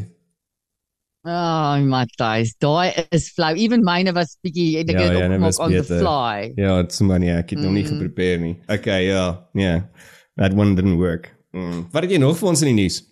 Oh, 1.22 1.78
Matthys, 1.86 2.56
daai 2.58 2.90
is 3.14 3.28
flou. 3.30 3.52
Even 3.54 3.84
myne 3.86 4.10
was 4.16 4.34
bietjie 4.42 4.80
ek 4.80 4.88
dink 4.88 4.98
ja, 4.98 5.28
op 5.30 5.60
on 5.62 5.76
the 5.76 5.84
fly. 5.86 6.50
Ja, 6.58 6.80
dit's 6.82 6.98
nie, 7.04 7.30
ek 7.30 7.54
het 7.54 7.60
mm. 7.60 7.62
nog 7.62 7.76
nie 7.76 7.84
mm. 7.84 7.92
geprepare 7.92 8.42
nie. 8.42 8.56
Okay, 8.66 9.06
ja, 9.06 9.22
ja. 9.54 9.62
Yeah. 9.62 10.10
That 10.40 10.56
one 10.58 10.74
didn't 10.74 10.98
work. 10.98 11.30
Mm. 11.54 11.86
Wat 11.94 12.02
het 12.02 12.16
jy 12.16 12.18
nog 12.18 12.34
vir 12.40 12.50
ons 12.50 12.64
in 12.64 12.72
die 12.72 12.78
nuus? 12.82 13.02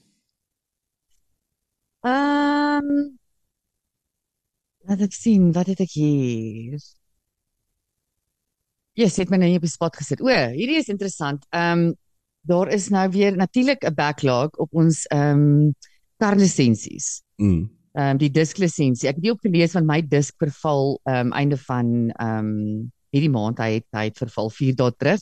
Ehm 2.02 2.90
um, 2.90 3.18
Laat 4.88 5.04
ek 5.04 5.12
sien, 5.14 5.50
wat 5.54 5.68
het 5.70 5.84
ek 5.84 5.92
hier? 5.94 6.80
Ja, 8.98 9.04
yes, 9.04 9.16
het 9.16 9.30
my 9.30 9.38
nou 9.38 9.48
nie 9.48 9.58
op 9.60 9.64
die 9.64 9.70
spot 9.70 9.96
gesit. 9.96 10.20
O, 10.20 10.28
hierdie 10.28 10.78
is 10.80 10.88
interessant. 10.92 11.44
Ehm 11.54 11.90
um, 11.90 11.90
daar 12.48 12.70
is 12.72 12.88
nou 12.88 13.04
weer 13.12 13.36
natuurlik 13.36 13.84
'n 13.84 13.94
backlog 13.94 14.56
op 14.56 14.68
ons 14.72 15.06
ehm 15.06 15.42
um, 15.42 15.74
karlisensies. 16.16 17.22
Mm. 17.36 17.70
Ehm 17.92 18.10
um, 18.10 18.18
die 18.18 18.30
disklisensie. 18.30 19.08
Ek 19.08 19.14
het 19.14 19.24
die 19.24 19.32
opgelees 19.32 19.72
van 19.72 19.86
my 19.86 20.00
disk 20.02 20.34
verval 20.38 21.00
ehm 21.04 21.26
um, 21.26 21.32
einde 21.32 21.56
van 21.56 22.10
ehm 22.10 22.38
um, 22.38 22.92
hierdie 23.10 23.30
maand. 23.30 23.58
Hy 23.58 23.72
het 23.78 23.86
hy 23.92 24.04
het 24.08 24.18
verval 24.18 24.50
4 24.50 24.74
dae 24.76 24.92
terug. 24.98 25.20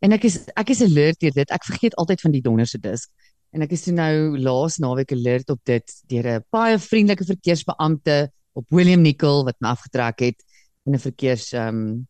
En 0.00 0.12
ek 0.12 0.24
is 0.24 0.38
ek 0.54 0.70
is 0.70 0.82
alert 0.82 1.20
deur 1.20 1.32
dit. 1.32 1.50
Ek 1.50 1.64
vergeet 1.64 1.94
altyd 1.96 2.20
van 2.20 2.32
die 2.32 2.42
donderse 2.42 2.78
disk. 2.78 3.10
En 3.54 3.62
ek 3.62 3.72
is 3.72 3.82
toe 3.86 3.94
nou 3.94 4.38
laas 4.38 4.78
naweek 4.78 5.12
alert 5.12 5.50
op 5.50 5.60
dit 5.64 5.94
deur 6.10 6.26
'n 6.38 6.44
baie 6.50 6.78
vriendelike 6.78 7.24
verkeersbeampte 7.24 8.30
op 8.52 8.66
William 8.70 9.02
Nicol 9.02 9.44
wat 9.44 9.56
my 9.60 9.68
afgetrek 9.68 10.18
het 10.20 10.44
in 10.86 10.94
'n 10.94 10.98
verkeers 10.98 11.52
ehm 11.52 11.68
um, 11.68 12.08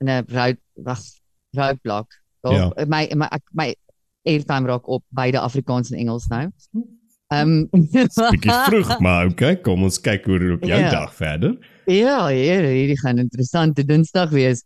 in 0.00 0.08
'n 0.08 0.24
road 0.28 0.56
wag 0.74 1.00
roadblock. 1.56 2.12
Ja. 2.42 2.52
Ja. 2.76 2.84
My 2.86 3.08
my 3.14 3.26
ek, 3.32 3.42
my 3.52 3.74
airtime 4.24 4.66
raak 4.68 4.88
op 4.88 5.02
beide 5.08 5.38
Afrikaans 5.40 5.90
en 5.90 5.98
Engels 5.98 6.26
nou. 6.28 6.50
Ehm 7.32 7.48
um, 7.50 7.68
Bietjie 8.30 8.52
vroeg, 8.68 8.98
maar 9.00 9.26
okay, 9.26 9.56
kom 9.60 9.82
ons 9.82 9.98
kyk 10.00 10.24
hoe 10.26 10.38
loop 10.38 10.62
jou 10.64 10.80
Ja. 10.80 10.90
dag 10.90 11.14
verder. 11.14 11.56
Ja, 11.86 12.28
hier 12.28 12.62
hierdie 12.62 12.98
gaan 13.00 13.16
'n 13.16 13.18
interessante 13.26 13.84
Dinsdag 13.84 14.30
wees. 14.30 14.62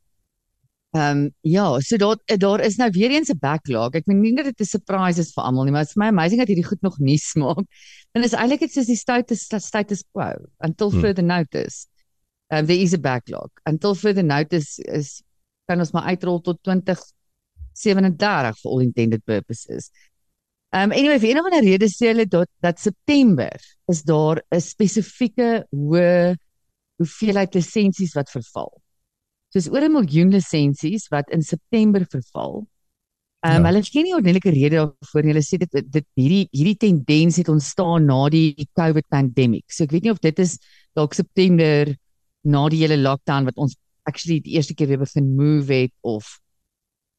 Ehm 0.92 1.16
um, 1.16 1.30
ja, 1.40 1.80
so 1.80 1.96
daar 1.96 2.16
daar 2.38 2.60
is 2.60 2.76
nou 2.76 2.90
weer 2.90 3.10
eens 3.10 3.30
'n 3.30 3.38
backlog. 3.38 3.94
Ek 3.94 4.06
meen 4.06 4.20
nie 4.20 4.34
dat 4.34 4.44
dit 4.44 4.60
'n 4.60 4.64
surprise 4.64 5.20
is 5.20 5.32
vir 5.32 5.44
almal 5.44 5.64
nie, 5.64 5.72
maar 5.72 5.82
dit 5.82 5.90
is 5.90 5.96
my 5.96 6.06
amazing 6.06 6.38
dat 6.40 6.48
hierdie 6.48 6.66
goed 6.66 6.82
nog 6.82 6.98
nuus 6.98 7.34
maak. 7.34 7.64
En 8.12 8.22
is 8.22 8.32
eintlik 8.34 8.60
dit 8.60 8.72
soos 8.72 8.86
die 8.86 8.96
status 8.96 9.46
status 9.46 10.02
quo 10.12 10.34
until 10.58 10.90
Hmm. 10.90 11.00
further 11.00 11.24
notice. 11.24 11.86
Um, 12.50 12.66
there 12.66 12.82
is 12.82 12.92
a 12.92 12.98
backlog. 12.98 13.50
Until 13.64 13.94
further 13.94 14.22
notice 14.22 14.78
is 14.78 15.22
kan 15.70 15.78
ons 15.78 15.92
maar 15.94 16.10
uitrol 16.10 16.40
tot 16.42 16.58
2037 16.66 18.58
for 18.58 18.72
all 18.72 18.82
intended 18.82 19.24
purposes. 19.24 19.90
Um 20.74 20.92
anyway, 20.94 21.18
vir 21.18 21.32
een 21.32 21.40
of 21.40 21.48
ander 21.48 21.64
rede 21.66 21.88
sê 21.90 22.12
hulle 22.12 22.26
dat 22.30 22.50
dat 22.62 22.78
September 22.78 23.54
is 23.90 24.02
daar 24.06 24.42
'n 24.54 24.60
spesifieke 24.62 25.66
hoë 25.74 26.36
hoeveelheid 27.00 27.54
lisensies 27.54 28.14
wat 28.14 28.30
verval. 28.30 28.70
Soos 29.54 29.70
oor 29.70 29.82
'n 29.82 29.92
miljoen 29.92 30.30
lisensies 30.30 31.08
wat 31.10 31.30
in 31.30 31.42
September 31.42 32.06
verval. 32.06 32.66
Um 33.42 33.50
Ja. 33.50 33.58
ja. 33.58 33.64
hulle 33.66 33.82
gee 33.82 34.02
nie 34.02 34.14
ordentlike 34.14 34.50
rede 34.50 34.76
daarvoor 34.76 35.22
nie. 35.22 35.32
Hulle 35.32 35.42
sê 35.42 35.58
dit 35.58 35.92
dit 35.92 36.06
hierdie 36.14 36.46
hierdie 36.52 36.76
tendens 36.76 37.36
het 37.36 37.48
ontstaan 37.48 38.06
na 38.06 38.28
die 38.28 38.68
COVID 38.74 39.08
pandemic. 39.08 39.64
So 39.72 39.84
ek 39.84 39.90
weet 39.90 40.02
nie 40.02 40.12
of 40.12 40.20
dit 40.20 40.38
is 40.38 40.58
dalk 40.94 41.14
September 41.14 41.96
na 42.42 42.68
die 42.68 42.80
hele 42.82 42.96
lockdown 43.00 43.48
wat 43.48 43.56
ons 43.56 43.76
actually 44.08 44.40
die 44.40 44.56
eerste 44.56 44.74
keer 44.74 44.88
weer 44.88 45.02
begin 45.02 45.34
move 45.36 45.72
het 45.72 45.92
of 46.00 46.38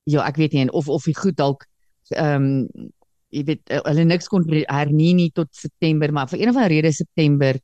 ja, 0.10 0.25
ek 0.25 0.39
weet 0.41 0.55
nie 0.55 0.65
en 0.65 0.73
of 0.73 0.89
of 0.89 1.05
die 1.05 1.17
goed 1.17 1.38
dalk 1.38 1.67
ehm 2.10 2.49
um, 2.49 2.89
jy 3.31 3.45
weet 3.47 3.69
eh, 3.71 3.79
hulle 3.86 4.03
niks 4.03 4.27
kon 4.27 4.43
hernie 4.43 5.13
nie 5.15 5.29
tot 5.31 5.47
September, 5.55 6.12
maar 6.12 6.27
vir 6.27 6.41
een 6.41 6.49
of 6.51 6.57
ander 6.57 6.73
rede 6.73 6.91
September 6.91 7.55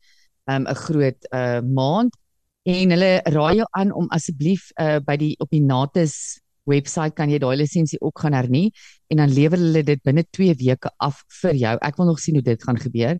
ehm 0.47 0.63
um, 0.63 0.67
'n 0.71 0.81
groot 0.85 1.27
uh 1.35 1.59
maand 1.61 2.15
en 2.63 2.91
hulle 2.91 3.11
raai 3.35 3.55
jou 3.59 3.67
aan 3.79 3.91
om 3.91 4.07
asseblief 4.15 4.71
uh 4.79 4.99
by 5.03 5.17
die 5.17 5.35
op 5.39 5.49
die 5.51 5.63
Natus 5.63 6.39
webwerf 6.67 7.13
kan 7.15 7.29
jy 7.31 7.39
daai 7.39 7.57
lisensie 7.57 7.99
ook 8.01 8.19
gaan 8.19 8.33
hernie 8.33 8.71
en 9.07 9.17
dan 9.17 9.33
lewer 9.33 9.57
hulle 9.57 9.83
dit 9.83 10.01
binne 10.03 10.23
2 10.31 10.55
weke 10.59 10.91
af 10.99 11.23
vir 11.41 11.55
jou. 11.55 11.75
Ek 11.81 11.97
wil 11.97 12.05
nog 12.11 12.19
sien 12.19 12.35
hoe 12.35 12.43
dit 12.43 12.63
gaan 12.63 12.79
gebeur. 12.79 13.19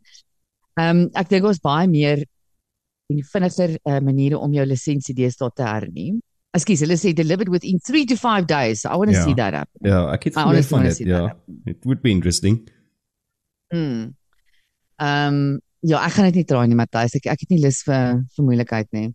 Ehm 0.79 0.97
um, 0.97 1.09
ek 1.13 1.29
dink 1.29 1.45
ons 1.45 1.59
baie 1.59 1.87
meer 1.87 2.25
en 3.07 3.21
vinniger 3.23 3.75
uh, 3.87 3.99
maniere 4.03 4.39
om 4.39 4.53
jou 4.55 4.65
lisensie 4.67 5.15
deesdae 5.15 5.51
te 5.55 5.63
hernie. 5.67 6.09
Ekskuus, 6.57 6.81
hulle 6.83 6.97
sê 6.99 7.13
delivered 7.15 7.51
within 7.53 7.79
3 7.83 8.05
to 8.09 8.17
5 8.19 8.47
days. 8.49 8.83
I 8.85 8.95
want 8.97 9.11
to 9.11 9.17
Ja. 9.17 9.23
see 9.23 9.35
that 9.35 9.53
happen. 9.53 9.87
Ja, 9.87 10.01
ek 10.13 10.23
het 10.27 10.35
I 10.35 10.41
gehoor 10.41 10.63
van 10.63 10.83
dit. 10.83 10.97
Ja, 11.07 11.21
it 11.65 11.83
would 11.85 12.01
be 12.01 12.09
interesting. 12.09 12.63
Mm. 13.73 14.15
Ehm 14.97 15.33
um, 15.33 15.61
ja, 15.85 16.01
ek 16.05 16.15
gaan 16.17 16.25
dit 16.31 16.35
nie 16.41 16.45
draai 16.49 16.67
nie, 16.67 16.75
Matthys. 16.75 17.15
Ek 17.15 17.27
ek 17.31 17.39
het 17.45 17.49
nie 17.53 17.61
lus 17.61 17.83
vir 17.85 18.23
vir 18.35 18.45
moeilikheid 18.47 18.89
nie. 18.91 19.11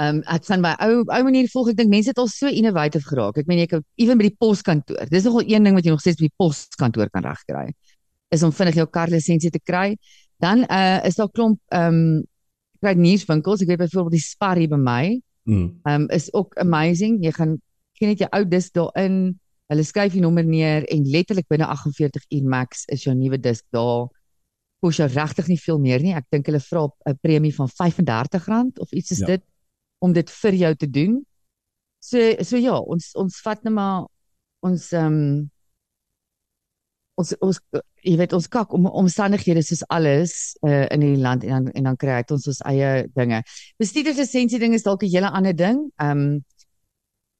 Ehm 0.00 0.16
um, 0.16 0.22
ek 0.26 0.46
gaan 0.48 0.62
by 0.64 0.72
ou 0.86 1.02
ou 1.04 1.22
manier 1.26 1.50
volg. 1.52 1.70
Ek 1.70 1.76
dink 1.76 1.90
mense 1.92 2.10
het 2.10 2.18
al 2.18 2.28
so 2.32 2.48
innovative 2.48 3.04
geraak. 3.06 3.38
Ek 3.38 3.46
meen 3.46 3.60
jy 3.62 3.66
kan 3.66 3.84
ewen 4.00 4.18
by 4.18 4.30
die 4.30 4.36
poskantoor. 4.40 5.06
Dis 5.10 5.24
nogal 5.28 5.44
een 5.46 5.62
ding 5.68 5.76
wat 5.76 5.84
jy 5.84 5.90
nog 5.94 6.00
steeds 6.00 6.18
by 6.22 6.26
die 6.30 6.36
poskantoor 6.40 7.10
kan 7.12 7.22
regkry. 7.28 7.68
Is 8.32 8.42
om 8.46 8.52
vinnig 8.54 8.74
jou 8.80 8.86
karlisensie 8.88 9.50
te 9.50 9.60
kry. 9.60 9.96
Dan 10.40 10.64
uh 10.70 10.98
is 11.04 11.14
daar 11.20 11.30
klomp 11.30 11.60
ehm 11.68 11.94
um, 11.94 12.26
kry 12.80 12.94
nuuswinkels. 12.98 13.62
Ek 13.62 13.72
weet 13.72 13.82
byvoorbeeld 13.84 14.16
die 14.16 14.24
Spar 14.24 14.60
hier 14.60 14.70
by 14.72 14.80
my. 14.80 15.04
Mm. 15.48 15.80
um, 15.88 16.08
is 16.14 16.28
ook 16.36 16.56
amazing. 16.60 17.20
Jy 17.24 17.32
gaan 17.36 17.56
gee 17.98 18.08
net 18.08 18.22
jou 18.22 18.28
ou 18.36 18.44
disk 18.48 18.74
daarin, 18.76 19.16
hulle 19.70 19.84
skryf 19.86 20.14
die 20.16 20.22
nommer 20.24 20.46
neer 20.46 20.86
en 20.92 21.04
letterlik 21.12 21.48
binne 21.50 21.68
48 21.68 22.24
uur 22.36 22.48
max 22.48 22.84
is 22.92 23.04
jou 23.06 23.14
nuwe 23.14 23.38
disk 23.40 23.64
daar. 23.74 24.08
Kos 24.80 25.00
jou 25.00 25.08
regtig 25.12 25.50
nie 25.52 25.60
veel 25.60 25.80
meer 25.82 26.02
nie. 26.02 26.14
Ek 26.16 26.26
dink 26.32 26.48
hulle 26.48 26.62
vra 26.64 26.88
'n 27.08 27.18
premie 27.20 27.54
van 27.54 27.68
R35 27.68 28.78
of 28.80 28.92
iets 28.92 29.10
is 29.10 29.18
Ja. 29.18 29.26
ja. 29.26 29.36
dit 29.36 29.44
om 29.98 30.12
dit 30.12 30.30
vir 30.30 30.54
jou 30.54 30.74
te 30.74 30.90
doen. 30.90 31.26
So 32.00 32.18
so 32.42 32.56
ja, 32.56 32.78
ons 32.78 33.12
ons 33.14 33.40
vat 33.44 33.62
net 33.64 33.72
maar 33.72 34.06
ons 34.64 34.92
ehm 34.92 35.06
um, 35.06 35.50
ons 37.20 37.34
ons 37.40 37.60
jy 38.02 38.16
weet 38.16 38.32
ons 38.32 38.48
kak 38.48 38.72
om 38.76 38.86
omstandighede 38.86 39.62
soos 39.62 39.82
alles 39.88 40.56
uh, 40.62 40.86
in 40.90 41.02
hierdie 41.02 41.22
land 41.22 41.44
en 41.44 41.50
dan 41.50 41.68
en 41.74 41.84
dan 41.90 41.96
kry 41.96 42.20
dit 42.22 42.30
ons 42.36 42.46
ons 42.52 42.62
eie 42.70 43.08
dinge. 43.14 43.42
Bestuurderslisensie 43.78 44.58
ding 44.58 44.74
is 44.74 44.82
dalk 44.86 45.02
'n 45.04 45.10
hele 45.12 45.30
ander 45.30 45.54
ding. 45.56 45.90
Ehm 46.00 46.10
um, 46.10 46.44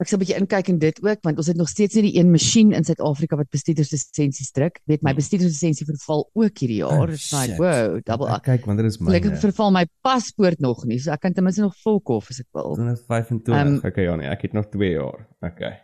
ek 0.00 0.08
sal 0.08 0.16
'n 0.16 0.22
bietjie 0.22 0.38
inkyk 0.40 0.68
in 0.72 0.78
dit 0.80 0.96
ook 1.04 1.18
want 1.22 1.36
ons 1.36 1.46
het 1.46 1.56
nog 1.56 1.68
steeds 1.68 1.94
nie 1.94 2.02
die 2.08 2.20
een 2.20 2.30
masjien 2.30 2.72
in 2.72 2.84
Suid-Afrika 2.84 3.36
wat 3.36 3.50
bestuurderslisensies 3.52 4.50
druk. 4.56 4.80
Weet 4.88 5.02
my 5.02 5.12
bestuurderslisensie 5.14 5.84
verval 5.86 6.30
ook 6.32 6.58
hierdie 6.58 6.78
jaar. 6.80 7.08
Oh, 7.08 7.12
It's 7.12 7.32
like 7.32 7.56
wow, 7.60 8.00
double 8.04 8.28
Ek 8.32 8.42
kyk 8.42 8.64
wanneer 8.66 8.86
is 8.86 8.96
Ek 8.96 9.00
myne? 9.24 9.36
verval 9.36 9.70
my 9.70 9.84
paspoort 10.02 10.58
nog 10.60 10.84
nie. 10.86 10.98
So 10.98 11.12
ek 11.12 11.20
kan 11.20 11.32
ten 11.32 11.44
minste 11.44 11.60
nog 11.60 11.76
volk 11.84 12.08
of 12.08 12.30
as 12.30 12.40
ek 12.40 12.46
wil. 12.52 12.74
2025. 12.76 13.54
Ehm, 13.54 13.76
okay, 13.86 14.04
ja 14.04 14.16
nee, 14.16 14.28
ek 14.28 14.42
het 14.42 14.52
nog 14.52 14.68
2 14.72 14.90
jaar. 14.90 15.28
Okay. 15.40 15.80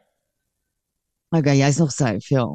Okay, 1.37 1.57
jy's 1.59 1.77
nog 1.79 1.93
safe, 1.93 2.25
ja. 2.35 2.47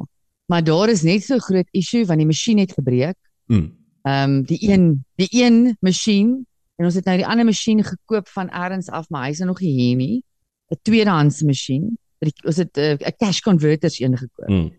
Maar 0.52 0.64
daar 0.64 0.90
is 0.92 1.02
net 1.08 1.24
so 1.24 1.40
groot 1.40 1.68
issue 1.72 2.06
want 2.06 2.20
die 2.20 2.28
masjien 2.28 2.60
het 2.60 2.74
gebreek. 2.76 3.18
Mm. 3.48 3.70
Ehm 4.02 4.32
um, 4.32 4.44
die 4.50 4.60
een 4.68 5.06
die 5.16 5.30
een 5.32 5.78
masjien 5.80 6.32
en 6.76 6.86
ons 6.86 6.96
het 6.98 7.06
nou 7.06 7.18
die 7.22 7.28
ander 7.28 7.46
masjien 7.46 7.84
gekoop 7.84 8.28
van 8.28 8.50
elders 8.50 8.90
af, 8.90 9.10
maar 9.10 9.30
hy's 9.30 9.40
nog 9.40 9.62
nie 9.62 9.72
hier 9.72 9.96
nie. 9.96 10.24
'n 10.72 10.80
Tweedehandse 10.82 11.46
masjien. 11.46 11.98
Ons 12.44 12.58
het 12.58 12.78
eh, 12.78 12.98
'n 12.98 13.04
uh, 13.04 13.16
cash 13.18 13.40
converters 13.40 14.00
een 14.00 14.18
gekoop. 14.18 14.50
Mm. 14.50 14.72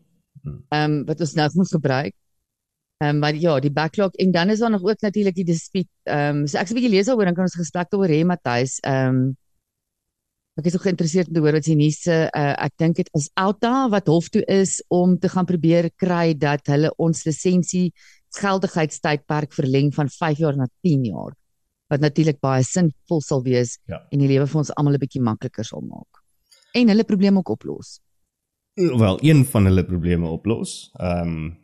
Ehm 0.68 0.92
um, 0.92 1.04
wat 1.04 1.20
ons 1.20 1.32
nou 1.32 1.50
moet 1.54 1.68
gebruik. 1.68 2.14
Ehm 2.96 3.14
um, 3.14 3.18
maar 3.18 3.35
ja, 3.35 3.61
die 3.61 3.72
backlog 3.72 4.12
en 4.12 4.30
dan 4.30 4.50
is 4.50 4.58
daar 4.58 4.70
nog 4.70 4.82
ook 4.82 5.00
natuurlik 5.00 5.35
die 5.35 5.44
dispute. 5.44 5.90
Ehm 6.02 6.37
um, 6.37 6.46
so 6.46 6.58
ek 6.58 6.66
sal 6.66 6.76
'n 6.76 6.80
bietjie 6.80 6.94
lees 6.96 7.06
daaroor 7.06 7.24
dan 7.24 7.35
kan 7.35 7.44
ons 7.44 7.54
gesprek 7.54 7.90
daaroor 7.90 8.08
hê 8.08 8.24
Matthys. 8.24 8.80
Ehm 8.80 9.08
um, 9.08 9.37
Ek 10.60 10.66
is 10.68 10.74
ook 10.76 10.84
geïnteresseerd 10.84 11.30
om 11.30 11.34
te 11.34 11.40
hoor 11.40 11.56
wat 11.56 11.64
die 11.64 11.76
nuus 11.78 12.02
se 12.04 12.16
uh, 12.28 12.40
ek 12.60 12.74
dink 12.76 12.98
dit 12.98 13.08
is 13.16 13.30
Alta 13.40 13.88
wat 13.92 14.10
hof 14.12 14.28
toe 14.28 14.42
is 14.52 14.82
om 14.92 15.14
te 15.18 15.30
gaan 15.32 15.48
probeer 15.48 15.88
kry 15.96 16.34
dat 16.36 16.66
hulle 16.68 16.90
ons 17.00 17.24
lisensie 17.24 17.92
geldigheidstydperk 18.36 19.52
verleng 19.56 19.94
van 19.96 20.10
5 20.12 20.42
jaar 20.44 20.56
na 20.56 20.68
10 20.84 21.06
jaar 21.08 21.32
wat 21.92 22.04
natuurlik 22.04 22.40
baie 22.40 22.64
sinvol 22.64 23.20
sal 23.24 23.42
wees 23.44 23.78
Ja. 23.88 24.02
en 24.12 24.20
die 24.20 24.28
lewe 24.28 24.46
vir 24.46 24.58
ons 24.60 24.72
almal 24.76 24.94
'n 24.94 25.00
bietjie 25.00 25.22
makliker 25.22 25.64
sal 25.64 25.80
maak. 25.80 26.20
En 26.74 26.88
hulle 26.88 27.04
probleme 27.04 27.38
ook 27.38 27.48
oplos. 27.48 28.00
Wel, 28.76 29.18
een 29.22 29.44
van 29.44 29.64
hulle 29.64 29.84
probleme 29.84 30.28
oplos. 30.28 30.90
Ehm 31.00 31.28
um, 31.28 31.56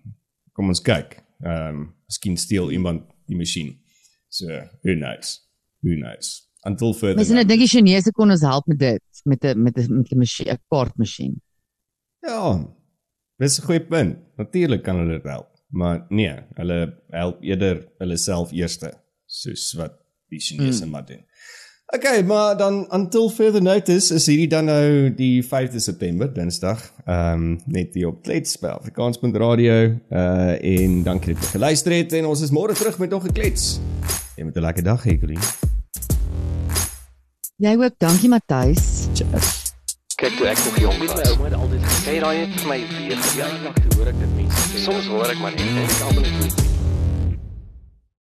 kom 0.52 0.68
ons 0.68 0.80
kyk. 0.80 1.22
Ehm 1.44 1.76
um, 1.76 1.94
miskien 2.08 2.36
steel 2.36 2.70
iemand 2.70 3.02
die 3.26 3.36
masjien. 3.36 3.78
So, 4.28 4.46
who 4.82 4.94
knows? 4.94 5.40
Who 5.80 5.94
knows? 5.94 6.47
Until 6.66 6.94
further. 6.94 7.16
Mens 7.16 7.28
nou 7.28 7.38
notice. 7.38 7.48
dink 7.48 7.60
die 7.60 7.70
Chinese 7.70 8.12
kon 8.12 8.30
ons 8.30 8.42
help 8.42 8.66
met 8.66 8.78
dit 8.78 9.22
met 9.24 9.44
'n 9.44 9.62
met 9.62 9.78
'n 9.78 9.96
met 9.96 10.12
'n 10.12 10.18
masjien, 10.18 10.48
'n 10.48 10.58
kaartmasjien. 10.68 11.40
Ja. 12.20 12.66
Dis 13.38 13.58
'n 13.58 13.64
goeie 13.64 13.86
punt. 13.86 14.18
Natuurlik 14.36 14.82
kan 14.82 14.96
hulle 14.96 15.12
dit 15.12 15.22
help, 15.22 15.48
maar 15.68 16.06
nee, 16.08 16.34
hulle 16.54 16.94
help 17.10 17.42
eerder 17.42 17.88
hulle 17.98 18.16
self 18.16 18.52
eerste, 18.52 18.92
soos 19.26 19.72
wat 19.72 19.92
die 20.28 20.40
Chinese 20.40 20.84
mm. 20.84 20.90
maar 20.90 21.06
doen. 21.06 21.24
Okay, 21.86 22.22
maar 22.22 22.56
dan 22.56 22.92
until 22.92 23.30
further 23.30 23.62
notice 23.62 24.14
is 24.14 24.26
hierdie 24.26 24.48
dan 24.48 24.64
nou 24.64 25.14
die 25.14 25.44
5de 25.44 25.80
September, 25.80 26.32
Dinsdag. 26.34 26.92
Ehm 27.06 27.32
um, 27.32 27.60
net 27.64 27.94
hier 27.94 28.08
op 28.08 28.22
Klets 28.22 28.58
by 28.58 28.66
Afrikaans.radio 28.66 29.96
uh 30.10 30.74
en 30.74 31.02
dankie 31.02 31.34
dat 31.34 31.42
jy 31.42 31.50
geluister 31.50 31.92
het 31.92 32.12
en 32.12 32.26
ons 32.26 32.42
is 32.42 32.52
môre 32.52 32.74
terug 32.74 32.98
met 32.98 33.10
nog 33.10 33.24
'n 33.24 33.32
klets. 33.32 33.80
Jy 34.36 34.44
moet 34.44 34.56
'n 34.56 34.60
lekker 34.60 34.84
dag 34.84 35.04
hê, 35.04 35.18
Colleen. 35.18 35.76
Jy 37.58 37.72
ook, 37.74 37.94
dankie 37.98 38.28
Matthys. 38.30 39.08
Cheers. 39.18 39.72
Kyk 40.14 40.36
toe 40.38 40.46
ek 40.46 40.60
nog 40.62 40.76
jong 40.78 41.00
was. 41.02 41.10
My 41.10 41.24
ouma 41.26 41.48
het 41.48 41.56
altyd 41.58 41.88
gesê 41.88 42.14
daai 42.22 42.36
het 42.38 42.54
vir 42.54 42.70
my 42.70 42.78
weer 42.92 43.18
verjaardag 43.24 43.82
toe 43.82 43.98
hoor 43.98 44.12
ek 44.12 44.22
dit 44.22 44.32
mense. 44.36 44.62
sê. 44.70 44.84
Soms 44.86 45.10
hoor 45.10 45.34
ek 45.34 45.42
maar 45.42 45.58
net 45.58 45.66
en 45.66 45.82
ek 45.82 46.00
almal 46.06 46.30
net 46.38 46.67